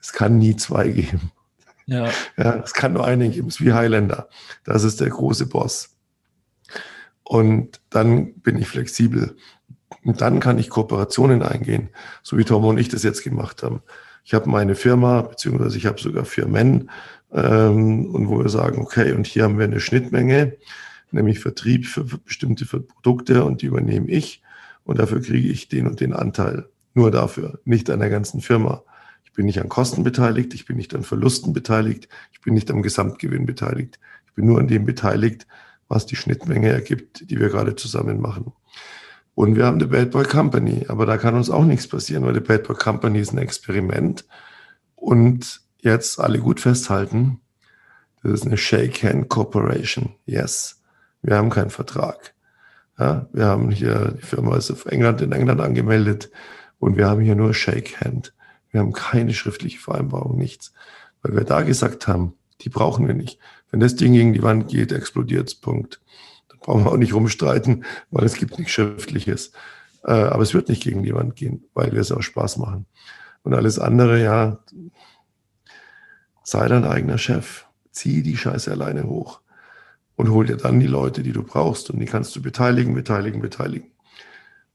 [0.00, 1.32] Es kann nie zwei geben.
[1.86, 2.10] Ja.
[2.36, 2.56] ja.
[2.56, 3.48] Es kann nur einen geben.
[3.48, 4.28] Es ist wie Highlander.
[4.64, 5.96] Das ist der große Boss.
[7.22, 9.36] Und dann bin ich flexibel.
[10.04, 11.90] Und dann kann ich Kooperationen eingehen,
[12.22, 13.82] so wie Tom und ich das jetzt gemacht haben.
[14.24, 16.90] Ich habe meine Firma, beziehungsweise ich habe sogar Firmen,
[17.32, 20.56] ähm, und wo wir sagen, okay, und hier haben wir eine Schnittmenge,
[21.10, 24.42] nämlich Vertrieb für bestimmte Produkte und die übernehme ich
[24.84, 26.68] und dafür kriege ich den und den Anteil.
[26.94, 28.82] Nur dafür, nicht an der ganzen Firma
[29.36, 32.82] bin nicht an Kosten beteiligt, ich bin nicht an Verlusten beteiligt, ich bin nicht am
[32.82, 34.00] Gesamtgewinn beteiligt.
[34.26, 35.46] Ich bin nur an dem beteiligt,
[35.88, 38.52] was die Schnittmenge ergibt, die wir gerade zusammen machen.
[39.34, 42.32] Und wir haben die Bad Boy Company, aber da kann uns auch nichts passieren, weil
[42.32, 44.24] die Bad Boy Company ist ein Experiment.
[44.94, 47.40] Und jetzt alle gut festhalten,
[48.22, 50.14] das ist eine Shake Hand Corporation.
[50.24, 50.82] Yes.
[51.22, 52.34] Wir haben keinen Vertrag.
[52.98, 56.30] Ja, wir haben hier, die Firma ist auf England, in England angemeldet
[56.78, 58.32] und wir haben hier nur Shake Hand.
[58.76, 60.74] Wir haben keine schriftliche Vereinbarung, nichts.
[61.22, 63.38] Weil wir da gesagt haben, die brauchen wir nicht.
[63.70, 66.02] Wenn das Ding gegen die Wand geht, explodiert es, Punkt.
[66.50, 69.52] Dann brauchen wir auch nicht rumstreiten, weil es gibt nichts Schriftliches.
[70.04, 72.84] Äh, aber es wird nicht gegen die Wand gehen, weil wir es auch Spaß machen.
[73.44, 74.58] Und alles andere, ja,
[76.42, 77.64] sei dein eigener Chef.
[77.92, 79.40] Zieh die Scheiße alleine hoch
[80.16, 83.40] und hol dir dann die Leute, die du brauchst und die kannst du beteiligen, beteiligen,
[83.40, 83.90] beteiligen.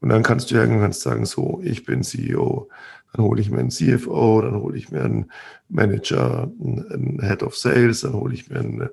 [0.00, 2.68] Und dann kannst du irgendwann sagen, so, ich bin CEO,
[3.12, 5.30] dann hole ich mir einen CFO, dann hole ich mir einen
[5.68, 8.88] Manager, einen Head of Sales, dann hole ich mir einen,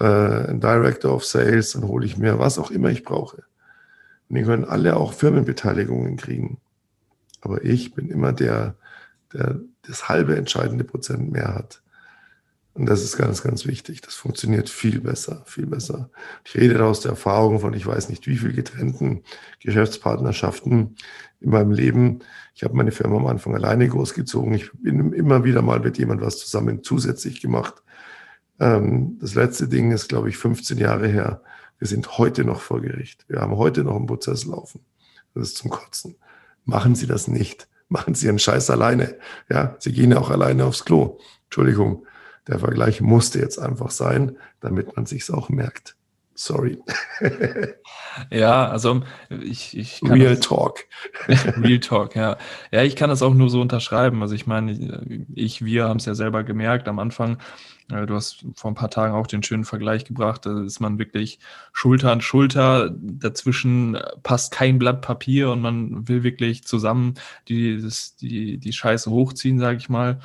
[0.00, 3.44] äh, einen Director of Sales, dann hole ich mir was auch immer ich brauche.
[4.28, 6.58] Und die können alle auch Firmenbeteiligungen kriegen.
[7.40, 8.74] Aber ich bin immer der,
[9.32, 11.80] der das halbe entscheidende Prozent mehr hat.
[12.76, 14.02] Und das ist ganz, ganz wichtig.
[14.02, 16.10] Das funktioniert viel besser, viel besser.
[16.44, 19.22] Ich rede aus der Erfahrung von, ich weiß nicht wie viel getrennten
[19.60, 20.94] Geschäftspartnerschaften
[21.40, 22.18] in meinem Leben.
[22.54, 24.52] Ich habe meine Firma am Anfang alleine großgezogen.
[24.52, 27.82] Ich bin immer wieder mal mit jemand was zusammen zusätzlich gemacht.
[28.60, 31.42] Ähm, das letzte Ding ist, glaube ich, 15 Jahre her.
[31.78, 33.24] Wir sind heute noch vor Gericht.
[33.26, 34.84] Wir haben heute noch einen Prozess laufen.
[35.34, 36.16] Das ist zum Kotzen.
[36.66, 37.68] Machen Sie das nicht.
[37.88, 39.16] Machen Sie Ihren Scheiß alleine.
[39.48, 41.18] Ja, Sie gehen ja auch alleine aufs Klo.
[41.44, 42.06] Entschuldigung.
[42.46, 45.96] Der Vergleich musste jetzt einfach sein, damit man sich's auch merkt.
[46.38, 46.78] Sorry.
[48.30, 50.84] ja, also ich, ich kann Real das, Talk.
[51.28, 52.36] Real Talk, ja.
[52.70, 54.20] Ja, ich kann das auch nur so unterschreiben.
[54.20, 57.38] Also ich meine, ich, wir haben es ja selber gemerkt am Anfang.
[57.90, 60.44] Äh, du hast vor ein paar Tagen auch den schönen Vergleich gebracht.
[60.44, 61.38] Da ist man wirklich
[61.72, 62.90] Schulter an Schulter.
[62.94, 67.14] Dazwischen passt kein Blatt Papier und man will wirklich zusammen
[67.48, 70.20] die, das, die, die Scheiße hochziehen, sage ich mal.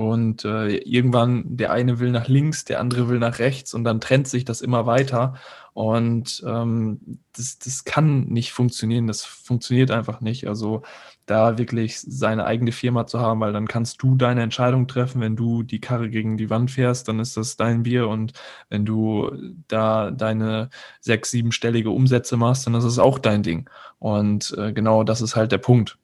[0.00, 4.00] Und äh, irgendwann der eine will nach links, der andere will nach rechts und dann
[4.00, 5.34] trennt sich das immer weiter.
[5.74, 10.48] Und ähm, das, das kann nicht funktionieren, das funktioniert einfach nicht.
[10.48, 10.80] Also
[11.26, 15.20] da wirklich seine eigene Firma zu haben, weil dann kannst du deine Entscheidung treffen.
[15.20, 18.08] Wenn du die Karre gegen die Wand fährst, dann ist das dein Bier.
[18.08, 18.32] Und
[18.70, 19.30] wenn du
[19.68, 23.68] da deine sechs, siebenstellige Umsätze machst, dann ist es auch dein Ding.
[23.98, 25.98] Und äh, genau das ist halt der Punkt.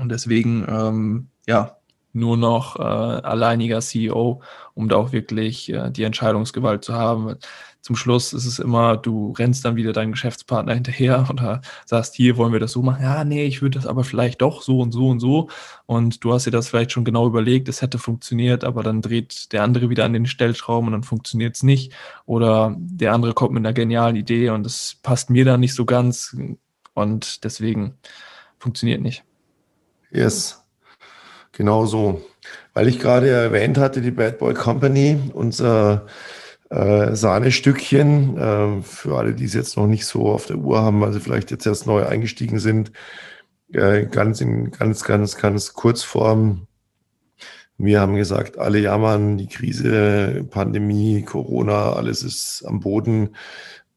[0.00, 1.77] Und deswegen, ähm, ja,
[2.18, 4.42] nur noch äh, alleiniger CEO,
[4.74, 7.36] um da auch wirklich äh, die Entscheidungsgewalt zu haben.
[7.80, 12.36] Zum Schluss ist es immer, du rennst dann wieder deinem Geschäftspartner hinterher oder sagst, hier
[12.36, 13.02] wollen wir das so machen.
[13.02, 15.48] Ja, nee, ich würde das aber vielleicht doch so und so und so.
[15.86, 19.52] Und du hast dir das vielleicht schon genau überlegt, es hätte funktioniert, aber dann dreht
[19.52, 21.92] der andere wieder an den Stellschrauben und dann funktioniert es nicht.
[22.26, 25.84] Oder der andere kommt mit einer genialen Idee und es passt mir da nicht so
[25.84, 26.36] ganz.
[26.94, 27.94] Und deswegen
[28.58, 29.24] funktioniert nicht.
[30.10, 30.64] Yes.
[31.58, 32.22] Genau so.
[32.72, 36.06] Weil ich gerade erwähnt hatte, die Bad Boy Company, unser
[36.70, 41.02] äh, Sahnestückchen, äh, für alle, die es jetzt noch nicht so auf der Uhr haben,
[41.02, 42.92] also vielleicht jetzt erst neu eingestiegen sind,
[43.72, 46.68] äh, ganz in ganz, ganz, ganz Kurzform.
[47.76, 53.34] Wir haben gesagt, alle jammern, die Krise, Pandemie, Corona, alles ist am Boden.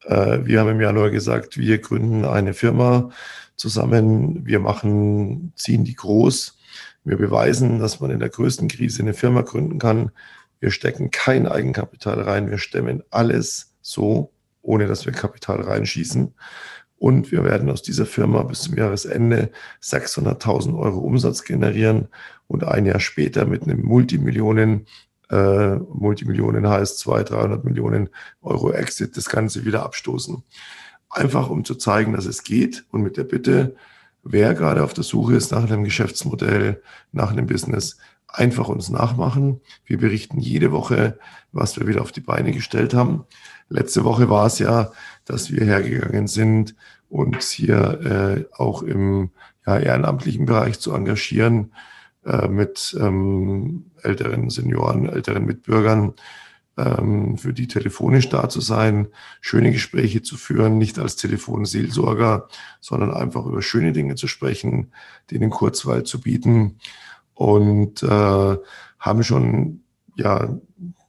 [0.04, 3.10] Äh, wir haben im Januar gesagt, wir gründen eine Firma
[3.54, 6.58] zusammen, wir machen, ziehen die groß
[7.04, 10.10] wir beweisen, dass man in der größten Krise eine Firma gründen kann.
[10.60, 12.50] Wir stecken kein Eigenkapital rein.
[12.50, 14.30] Wir stemmen alles so,
[14.62, 16.32] ohne dass wir Kapital reinschießen.
[16.96, 19.50] Und wir werden aus dieser Firma bis zum Jahresende
[19.82, 22.06] 600.000 Euro Umsatz generieren
[22.46, 24.86] und ein Jahr später mit einem Multimillionen,
[25.28, 28.08] äh, Multimillionen heißt 200, 300 Millionen
[28.40, 30.44] Euro Exit das Ganze wieder abstoßen.
[31.10, 33.74] Einfach um zu zeigen, dass es geht und mit der Bitte,
[34.22, 36.82] wer gerade auf der Suche ist nach einem Geschäftsmodell,
[37.12, 39.60] nach einem Business, einfach uns nachmachen.
[39.84, 41.18] Wir berichten jede Woche,
[41.52, 43.24] was wir wieder auf die Beine gestellt haben.
[43.68, 44.92] Letzte Woche war es ja,
[45.24, 46.74] dass wir hergegangen sind,
[47.08, 49.30] uns hier äh, auch im
[49.66, 51.72] ja, ehrenamtlichen Bereich zu engagieren
[52.24, 56.14] äh, mit ähm, älteren Senioren, älteren Mitbürgern,
[56.76, 59.08] ähm, für die telefonisch da zu sein,
[59.40, 62.48] schöne Gespräche zu führen, nicht als Telefonseelsorger,
[62.80, 64.92] sondern einfach über schöne Dinge zu sprechen,
[65.30, 66.78] denen Kurzweil zu bieten
[67.34, 68.56] und äh,
[68.98, 69.80] haben schon
[70.16, 70.56] ja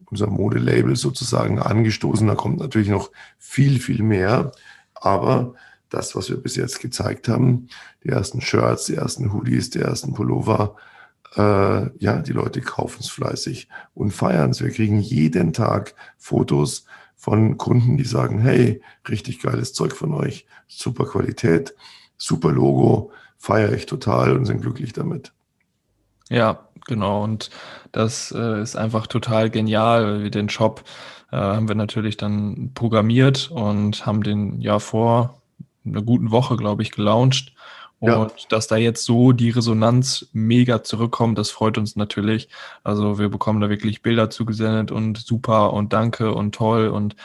[0.06, 2.28] unser Modelabel sozusagen angestoßen.
[2.28, 4.52] Da kommt natürlich noch viel, viel mehr,
[4.94, 5.56] aber
[5.90, 7.68] das, was wir bis jetzt gezeigt haben,
[8.04, 10.76] die ersten Shirts, die ersten Hoodies, die ersten Pullover,
[11.36, 14.62] äh, ja, die Leute kaufen es fleißig und feiern es.
[14.62, 20.46] Wir kriegen jeden Tag Fotos von Kunden, die sagen, hey, richtig geiles Zeug von euch,
[20.68, 21.74] super Qualität,
[22.18, 25.32] super Logo, feiere ich total und sind glücklich damit.
[26.30, 27.24] Ja, genau.
[27.24, 27.50] Und
[27.92, 30.84] das äh, ist einfach total genial, den Shop
[31.32, 35.42] äh, haben wir natürlich dann programmiert und haben den ja vor
[35.86, 37.54] einer guten Woche, glaube ich, gelauncht
[38.04, 42.50] Und dass da jetzt so die Resonanz mega zurückkommt, das freut uns natürlich.
[42.84, 47.16] Also wir bekommen da wirklich Bilder zugesendet und super und danke und toll und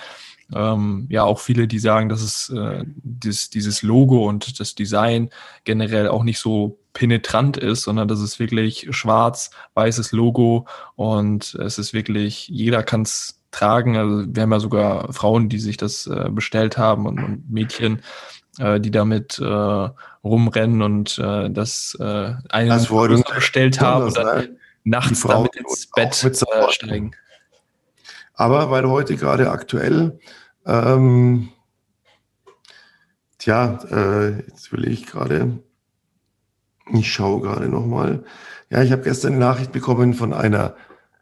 [0.55, 5.31] ähm, ja auch viele, die sagen, dass es äh, dieses, dieses Logo und das Design
[5.64, 11.93] generell auch nicht so penetrant ist, sondern dass es wirklich schwarz-weißes Logo und es ist
[11.93, 13.97] wirklich, jeder kann es tragen.
[13.97, 18.03] Also wir haben ja sogar Frauen, die sich das äh, bestellt haben und, und Mädchen
[18.59, 19.88] äh, die damit äh,
[20.25, 26.23] rumrennen und äh, das äh, einen das bestellt haben und dann nachts damit ins Bett
[26.25, 27.12] äh, steigen.
[28.35, 30.18] Aber weil heute gerade aktuell,
[30.64, 31.49] ähm,
[33.38, 35.59] tja, äh, jetzt will ich gerade,
[36.92, 38.25] ich schaue gerade nochmal.
[38.71, 40.77] Ja, ich habe gestern eine Nachricht bekommen von einer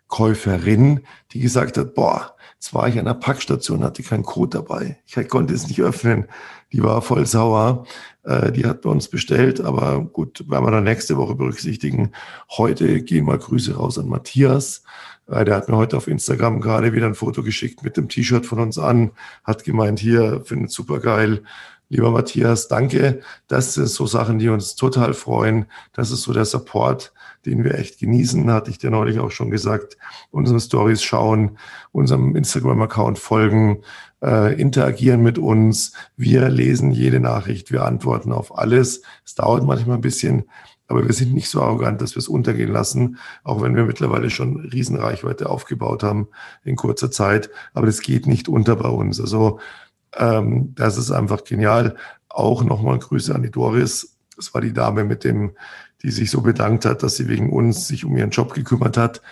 [0.08, 4.98] Käuferin, die gesagt hat, boah, jetzt war ich an der Packstation, hatte keinen Code dabei.
[5.06, 6.26] Ich konnte es nicht öffnen.
[6.72, 7.86] Die war voll sauer.
[8.24, 12.12] Äh, die hat bei uns bestellt, aber gut, werden wir dann nächste Woche berücksichtigen.
[12.50, 14.82] Heute gehen mal Grüße raus an Matthias.
[15.28, 18.46] Äh, der hat mir heute auf Instagram gerade wieder ein Foto geschickt mit dem T-Shirt
[18.46, 19.12] von uns an,
[19.44, 21.42] hat gemeint, hier, findet super geil.
[21.88, 23.20] Lieber Matthias, danke.
[23.46, 25.66] Das sind so Sachen, die uns total freuen.
[25.92, 27.12] Das ist so der Support,
[27.44, 29.96] den wir echt genießen, hatte ich dir neulich auch schon gesagt.
[30.32, 31.58] Unsere Stories schauen,
[31.92, 33.82] unserem Instagram-Account folgen,
[34.26, 35.92] äh, interagieren mit uns.
[36.16, 39.02] Wir lesen jede Nachricht, wir antworten auf alles.
[39.24, 40.50] Es dauert manchmal ein bisschen,
[40.88, 44.30] aber wir sind nicht so arrogant, dass wir es untergehen lassen, auch wenn wir mittlerweile
[44.30, 46.28] schon Riesenreichweite aufgebaut haben
[46.64, 47.50] in kurzer Zeit.
[47.72, 49.20] Aber das geht nicht unter bei uns.
[49.20, 49.60] Also
[50.16, 51.96] ähm, das ist einfach genial.
[52.28, 54.16] Auch nochmal Grüße an die Doris.
[54.36, 55.52] Das war die Dame mit dem,
[56.02, 59.22] die sich so bedankt hat, dass sie wegen uns sich um ihren Job gekümmert hat.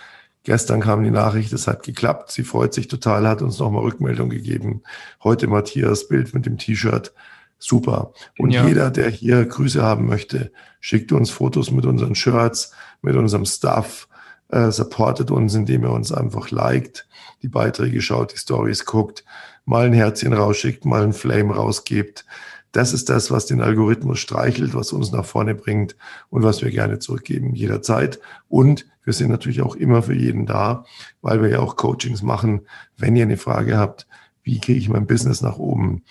[0.45, 2.31] Gestern kam die Nachricht, es hat geklappt.
[2.31, 4.83] Sie freut sich total, hat uns nochmal Rückmeldung gegeben.
[5.23, 7.13] Heute Matthias Bild mit dem T-Shirt.
[7.57, 8.13] Super.
[8.37, 8.63] Und ja.
[8.67, 14.07] jeder, der hier Grüße haben möchte, schickt uns Fotos mit unseren Shirts, mit unserem Stuff,
[14.49, 17.07] äh, supportet uns, indem er uns einfach liked,
[17.41, 19.25] die Beiträge schaut, die Stories guckt,
[19.65, 22.23] mal ein Herzchen rausschickt, mal ein Flame rausgibt.
[22.71, 25.95] Das ist das, was den Algorithmus streichelt, was uns nach vorne bringt
[26.29, 28.19] und was wir gerne zurückgeben jederzeit.
[28.47, 30.83] Und wir sind natürlich auch immer für jeden da,
[31.21, 32.61] weil wir ja auch Coachings machen.
[32.97, 34.07] Wenn ihr eine Frage habt,
[34.43, 36.03] wie kriege ich mein Business nach oben?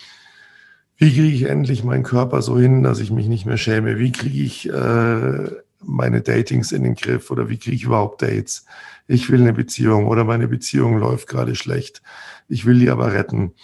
[0.96, 3.98] Wie kriege ich endlich meinen Körper so hin, dass ich mich nicht mehr schäme?
[3.98, 8.64] Wie kriege ich äh, meine Datings in den Griff oder wie kriege ich überhaupt Dates?
[9.06, 12.00] Ich will eine Beziehung oder meine Beziehung läuft gerade schlecht.
[12.48, 13.54] Ich will die aber retten.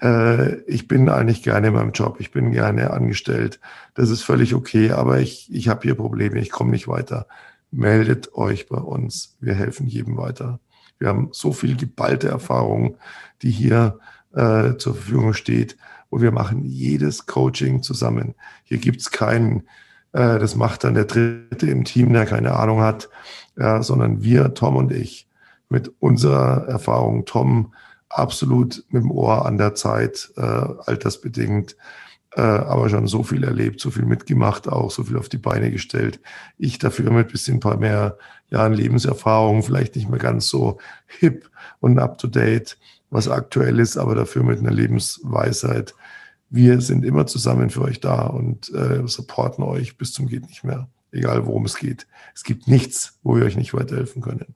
[0.00, 2.16] Äh, ich bin eigentlich gerne in meinem Job.
[2.20, 3.60] Ich bin gerne angestellt.
[3.94, 6.38] Das ist völlig okay, aber ich, ich habe hier Probleme.
[6.38, 7.26] Ich komme nicht weiter.
[7.76, 9.36] Meldet euch bei uns.
[9.40, 10.60] Wir helfen jedem weiter.
[10.98, 12.96] Wir haben so viel geballte Erfahrung,
[13.42, 13.98] die hier
[14.32, 15.76] äh, zur Verfügung steht
[16.08, 18.36] und wir machen jedes Coaching zusammen.
[18.62, 19.62] Hier gibt's keinen,
[20.12, 23.08] äh, das macht dann der Dritte im Team, der keine Ahnung hat,
[23.58, 25.28] ja, sondern wir, Tom und ich,
[25.68, 27.74] mit unserer Erfahrung, Tom
[28.08, 31.74] absolut mit dem Ohr an der Zeit, äh, altersbedingt,
[32.36, 35.70] äh, aber schon so viel erlebt, so viel mitgemacht, auch so viel auf die Beine
[35.70, 36.20] gestellt.
[36.58, 38.18] Ich dafür mit bisschen ein paar mehr
[38.50, 42.76] Jahren Lebenserfahrung, vielleicht nicht mehr ganz so hip und up to date,
[43.10, 45.94] was aktuell ist, aber dafür mit einer Lebensweisheit.
[46.50, 50.64] Wir sind immer zusammen für euch da und äh, supporten euch bis zum geht nicht
[50.64, 52.06] mehr, egal worum es geht.
[52.34, 54.54] Es gibt nichts, wo wir euch nicht weiterhelfen können.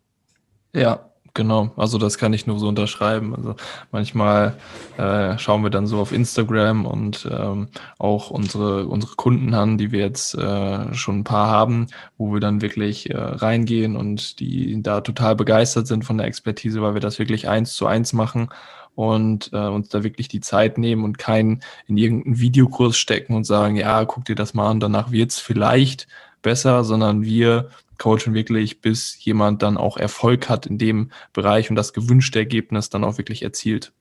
[0.74, 1.07] Ja,
[1.38, 3.32] Genau, also das kann ich nur so unterschreiben.
[3.32, 3.54] Also
[3.92, 4.56] manchmal
[4.96, 9.92] äh, schauen wir dann so auf Instagram und ähm, auch unsere, unsere Kunden an, die
[9.92, 14.82] wir jetzt äh, schon ein paar haben, wo wir dann wirklich äh, reingehen und die
[14.82, 18.48] da total begeistert sind von der Expertise, weil wir das wirklich eins zu eins machen
[18.96, 23.44] und äh, uns da wirklich die Zeit nehmen und keinen in irgendeinen Videokurs stecken und
[23.44, 26.08] sagen, ja, guck dir das mal an, danach wird's vielleicht
[26.42, 31.76] besser, sondern wir coachen wirklich, bis jemand dann auch Erfolg hat in dem Bereich und
[31.76, 33.92] das gewünschte Ergebnis dann auch wirklich erzielt.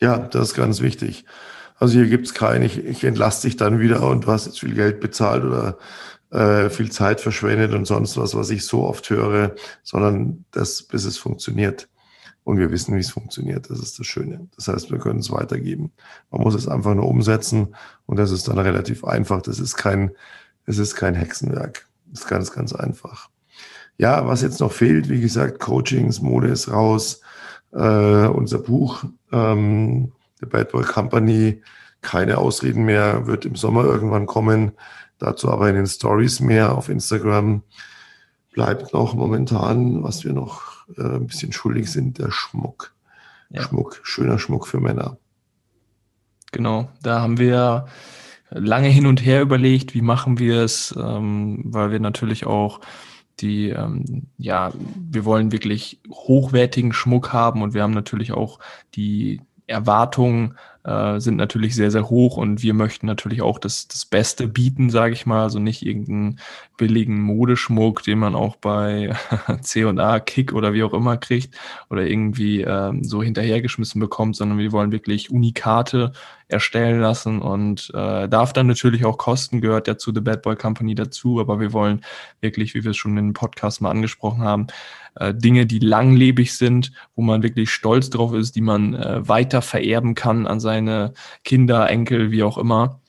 [0.00, 1.24] Ja, das ist ganz wichtig.
[1.76, 4.60] Also hier gibt es kein, ich, ich entlasse dich dann wieder und du hast jetzt
[4.60, 5.78] viel Geld bezahlt oder
[6.30, 11.04] äh, viel Zeit verschwendet und sonst was, was ich so oft höre, sondern das, bis
[11.04, 11.88] es funktioniert.
[12.44, 13.70] Und wir wissen, wie es funktioniert.
[13.70, 14.48] Das ist das Schöne.
[14.56, 15.92] Das heißt, wir können es weitergeben.
[16.30, 19.42] Man muss es einfach nur umsetzen und das ist dann relativ einfach.
[19.42, 20.10] Das ist kein,
[20.66, 21.86] es ist kein Hexenwerk.
[22.12, 23.28] Ist ganz, ganz einfach.
[23.98, 27.20] Ja, was jetzt noch fehlt, wie gesagt, Coachings, Mode ist raus.
[27.72, 31.62] Äh, unser Buch, ähm, The Bad Boy Company,
[32.00, 34.72] keine Ausreden mehr, wird im Sommer irgendwann kommen.
[35.18, 37.62] Dazu aber in den Stories mehr auf Instagram.
[38.52, 42.92] Bleibt noch momentan, was wir noch äh, ein bisschen schuldig sind, der Schmuck.
[43.50, 43.62] Ja.
[43.62, 45.16] Schmuck, schöner Schmuck für Männer.
[46.50, 47.86] Genau, da haben wir
[48.54, 52.80] lange hin und her überlegt, wie machen wir es, ähm, weil wir natürlich auch
[53.40, 54.72] die, ähm, ja,
[55.10, 58.58] wir wollen wirklich hochwertigen Schmuck haben und wir haben natürlich auch
[58.94, 64.04] die Erwartungen äh, sind natürlich sehr, sehr hoch und wir möchten natürlich auch das, das
[64.04, 66.40] Beste bieten, sage ich mal, also nicht irgendeinen
[66.76, 69.14] billigen Modeschmuck, den man auch bei
[69.60, 71.56] C&A, Kick oder wie auch immer kriegt
[71.88, 76.12] oder irgendwie ähm, so hinterhergeschmissen bekommt, sondern wir wollen wirklich Unikate
[76.52, 80.56] erstellen lassen und äh, darf dann natürlich auch kosten, gehört ja zu The Bad Boy
[80.56, 82.02] Company dazu, aber wir wollen
[82.40, 84.66] wirklich, wie wir es schon in dem Podcast mal angesprochen haben,
[85.16, 89.62] äh, Dinge, die langlebig sind, wo man wirklich stolz drauf ist, die man äh, weiter
[89.62, 91.12] vererben kann an seine
[91.44, 93.01] Kinder, Enkel, wie auch immer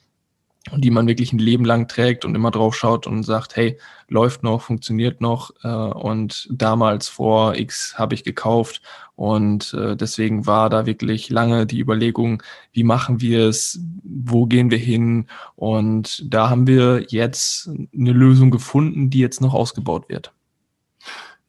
[0.71, 4.43] die man wirklich ein Leben lang trägt und immer drauf schaut und sagt, hey, läuft
[4.43, 8.81] noch, funktioniert noch äh, und damals vor X habe ich gekauft
[9.15, 14.71] und äh, deswegen war da wirklich lange die Überlegung, wie machen wir es, wo gehen
[14.71, 20.31] wir hin und da haben wir jetzt eine Lösung gefunden, die jetzt noch ausgebaut wird.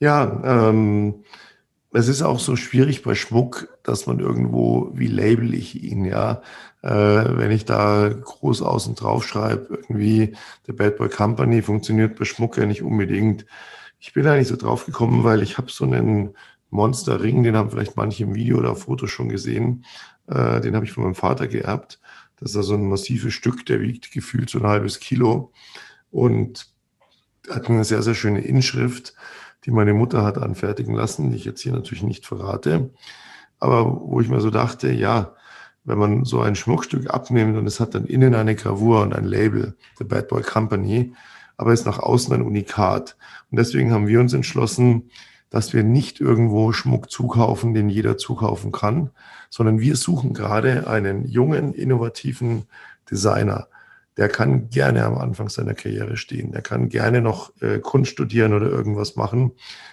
[0.01, 1.25] Ja, ähm,
[1.95, 6.43] es ist auch so schwierig bei Schmuck, dass man irgendwo, wie label ich ihn, ja.
[6.83, 10.37] Äh, wenn ich da groß außen drauf schreibe, irgendwie
[10.67, 13.47] der Bad Boy Company funktioniert bei Schmuck ja nicht unbedingt.
[14.01, 16.35] Ich bin da nicht so drauf gekommen, weil ich habe so einen
[16.71, 19.85] Monsterring, den haben vielleicht manche im Video oder Foto schon gesehen.
[20.27, 22.01] Äh, den habe ich von meinem Vater geerbt.
[22.39, 25.53] Das ist also ein massives Stück, der wiegt gefühlt so ein halbes Kilo
[26.11, 26.67] und
[27.49, 29.15] hat eine sehr, sehr schöne Inschrift
[29.65, 32.91] die meine Mutter hat anfertigen lassen, die ich jetzt hier natürlich nicht verrate.
[33.59, 35.35] Aber wo ich mir so dachte, ja,
[35.85, 39.25] wenn man so ein Schmuckstück abnimmt und es hat dann innen eine Gravur und ein
[39.25, 41.15] Label, The Bad Boy Company,
[41.57, 43.17] aber ist nach außen ein Unikat.
[43.51, 45.11] Und deswegen haben wir uns entschlossen,
[45.51, 49.11] dass wir nicht irgendwo Schmuck zukaufen, den jeder zukaufen kann,
[49.51, 52.65] sondern wir suchen gerade einen jungen, innovativen
[53.11, 53.69] Designer.
[54.17, 56.53] Der kann gerne am Anfang seiner Karriere stehen.
[56.53, 59.53] Der kann gerne noch äh, Kunst studieren oder irgendwas machen,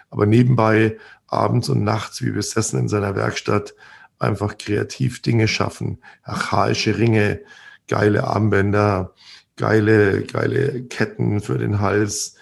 [0.09, 0.97] aber nebenbei
[1.27, 3.73] abends und nachts wie besessen in seiner Werkstatt
[4.19, 5.99] einfach kreativ Dinge schaffen.
[6.23, 7.41] Archaische Ringe,
[7.87, 9.13] geile Armbänder,
[9.57, 12.35] geile, geile Ketten für den Hals,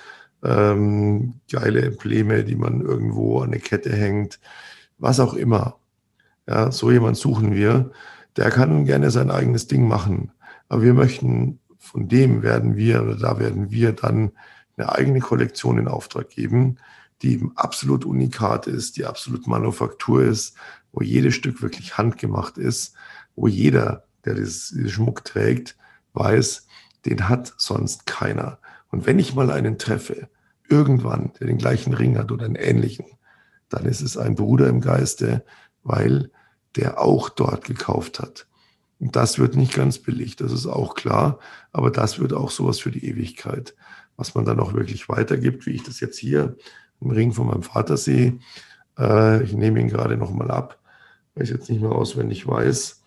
[0.43, 4.39] ähm, geile Embleme, die man irgendwo an eine Kette hängt,
[4.97, 5.80] was auch immer.
[6.47, 7.91] Ja, so jemand suchen wir.
[8.38, 10.32] Der kann gerne sein eigenes Ding machen.
[10.67, 11.59] Aber wir möchten,
[11.90, 14.32] von dem werden wir, oder da werden wir dann
[14.78, 16.78] eine eigene Kollektion in Auftrag geben,
[17.24, 20.56] die eben absolut unikat ist, die absolut Manufaktur ist,
[20.92, 22.94] wo jedes Stück wirklich handgemacht ist,
[23.36, 25.78] wo jeder, der diesen Schmuck trägt,
[26.14, 26.68] weiß,
[27.06, 28.60] den hat sonst keiner.
[28.92, 30.30] Und wenn ich mal einen treffe,
[30.70, 33.06] irgendwann, der den gleichen Ring hat oder einen ähnlichen,
[33.70, 35.44] dann ist es ein Bruder im Geiste,
[35.84, 36.30] weil
[36.76, 38.48] der auch dort gekauft hat.
[39.00, 41.39] Und das wird nicht ganz billig, das ist auch klar,
[41.72, 43.76] aber das wird auch sowas für die Ewigkeit,
[44.18, 46.58] was man dann auch wirklich weitergibt, wie ich das jetzt hier
[47.00, 48.39] im Ring von meinem Vater sehe.
[48.97, 50.80] Äh, ich nehme ihn gerade nochmal ab,
[51.34, 53.02] weil ich jetzt nicht mehr auswendig weiß.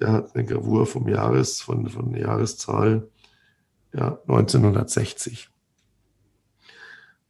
[0.00, 3.08] Der hat eine Gravur vom Jahres, von, von der Jahreszahl
[3.92, 5.50] ja, 1960.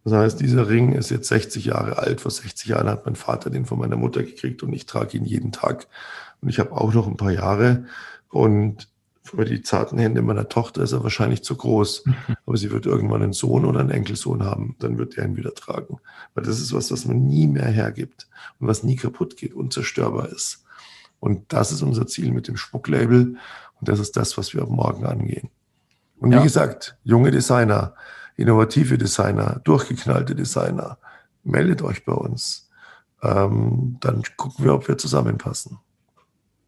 [0.05, 2.23] Das heißt, dieser Ring ist jetzt 60 Jahre alt.
[2.23, 5.27] Vor 60 Jahren hat mein Vater den von meiner Mutter gekriegt und ich trage ihn
[5.27, 5.89] jeden Tag.
[6.41, 7.87] Und ich habe auch noch ein paar Jahre.
[8.29, 8.89] Und
[9.23, 12.05] für die zarten Hände meiner Tochter ist er wahrscheinlich zu groß.
[12.47, 14.77] Aber sie wird irgendwann einen Sohn oder einen Enkelsohn haben.
[14.79, 15.99] Dann wird er ihn wieder tragen.
[16.35, 18.29] Weil das ist was, was man nie mehr hergibt
[18.59, 20.65] und was nie kaputt geht, unzerstörbar ist.
[21.21, 23.37] Und das ist unser Ziel mit dem Spucklabel.
[23.81, 25.51] Und das ist das, was wir ab morgen angehen.
[26.19, 26.39] Und ja.
[26.39, 27.95] wie gesagt, junge Designer,
[28.37, 30.99] innovative Designer, durchgeknallte Designer,
[31.45, 32.69] meldet euch bei uns.
[33.23, 35.79] Ähm, dann gucken wir, ob wir zusammenpassen.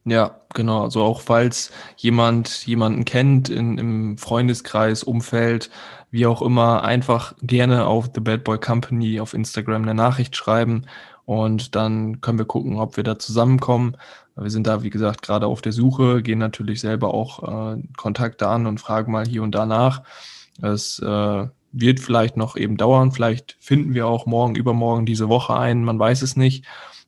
[0.04, 0.82] Ja, genau.
[0.82, 5.70] Also auch falls jemand jemanden kennt in, im Freundeskreis, Umfeld,
[6.10, 10.86] wie auch immer, einfach gerne auf The Bad Boy Company auf Instagram eine Nachricht schreiben
[11.24, 13.96] und dann können wir gucken, ob wir da zusammenkommen.
[14.36, 18.48] Wir sind da, wie gesagt, gerade auf der Suche, gehen natürlich selber auch äh, Kontakte
[18.48, 20.02] an und fragen mal hier und da nach.
[20.60, 23.12] Es äh, wird vielleicht noch eben dauern.
[23.12, 25.84] Vielleicht finden wir auch morgen, übermorgen diese Woche ein.
[25.84, 26.64] Man weiß es nicht.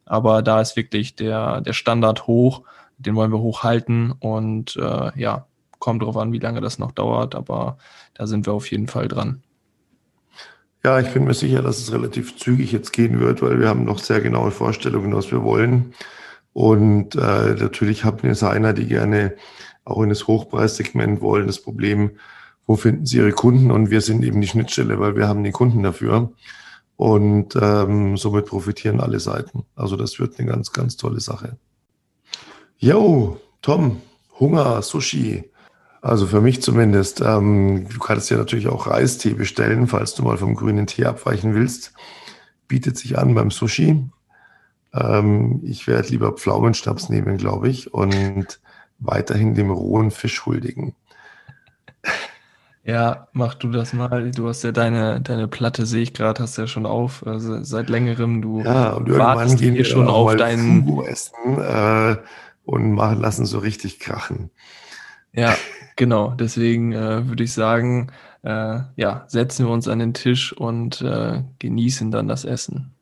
[0.07, 2.62] Aber da ist wirklich der, der Standard hoch.
[2.99, 4.12] Den wollen wir hochhalten.
[4.12, 5.47] Und äh, ja,
[5.78, 7.34] kommt drauf an, wie lange das noch dauert.
[7.34, 7.78] Aber
[8.14, 9.42] da sind wir auf jeden Fall dran.
[10.84, 13.84] Ja, ich bin mir sicher, dass es relativ zügig jetzt gehen wird, weil wir haben
[13.84, 15.95] noch sehr genaue Vorstellungen, was wir wollen.
[16.53, 19.34] Und äh, natürlich haben Designer, die gerne
[19.84, 22.12] auch in das Hochpreissegment wollen, das Problem,
[22.66, 23.70] wo finden sie ihre Kunden?
[23.70, 26.32] Und wir sind eben die Schnittstelle, weil wir haben die Kunden dafür.
[26.97, 29.64] Und ähm, somit profitieren alle Seiten.
[29.74, 31.57] Also das wird eine ganz, ganz tolle Sache.
[32.79, 34.01] Jo, Tom,
[34.39, 35.51] Hunger, Sushi,
[36.05, 37.22] also für mich zumindest.
[37.22, 41.55] Ähm, du kannst ja natürlich auch Reistee bestellen, falls du mal vom grünen Tee abweichen
[41.55, 41.95] willst.
[42.68, 44.05] Bietet sich an beim Sushi.
[44.93, 48.61] Ähm, ich werde lieber Pflaumenschnaps nehmen, glaube ich, und
[48.99, 50.95] weiterhin dem rohen Fisch huldigen.
[52.85, 54.31] Ja, mach du das mal.
[54.31, 57.27] Du hast ja deine, deine Platte, sehe ich gerade, hast ja schon auf.
[57.27, 58.43] Also seit längerem.
[58.43, 60.87] Du ja, und irgendwann gehen wir schon auf deinen.
[61.07, 62.16] Essen äh,
[62.65, 64.51] und machen, lassen so richtig krachen.
[65.33, 65.57] Ja,
[65.97, 66.31] genau.
[66.31, 68.11] Deswegen äh, würde ich sagen,
[68.43, 72.95] äh, ja, setzen wir uns an den Tisch und äh, genießen dann das Essen.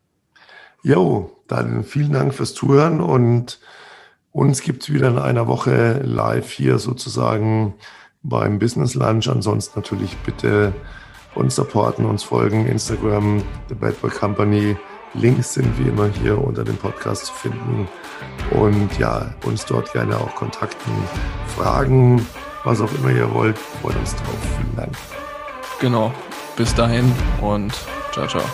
[0.82, 3.60] Jo, dann vielen Dank fürs Zuhören und
[4.32, 7.74] uns gibt es wieder in einer Woche live hier sozusagen
[8.22, 9.28] beim Business Lunch.
[9.28, 10.72] Ansonsten natürlich bitte
[11.34, 14.76] uns supporten, uns folgen, Instagram, The Bad Boy Company.
[15.14, 17.88] Links sind wie immer hier unter dem Podcast zu finden.
[18.50, 20.92] Und ja, uns dort gerne auch kontakten,
[21.56, 22.26] fragen,
[22.64, 23.58] was auch immer ihr wollt.
[23.58, 24.36] Freuen uns drauf.
[24.56, 24.96] Vielen Dank.
[25.80, 26.12] Genau.
[26.56, 27.10] Bis dahin
[27.40, 27.72] und
[28.12, 28.44] ciao, ciao.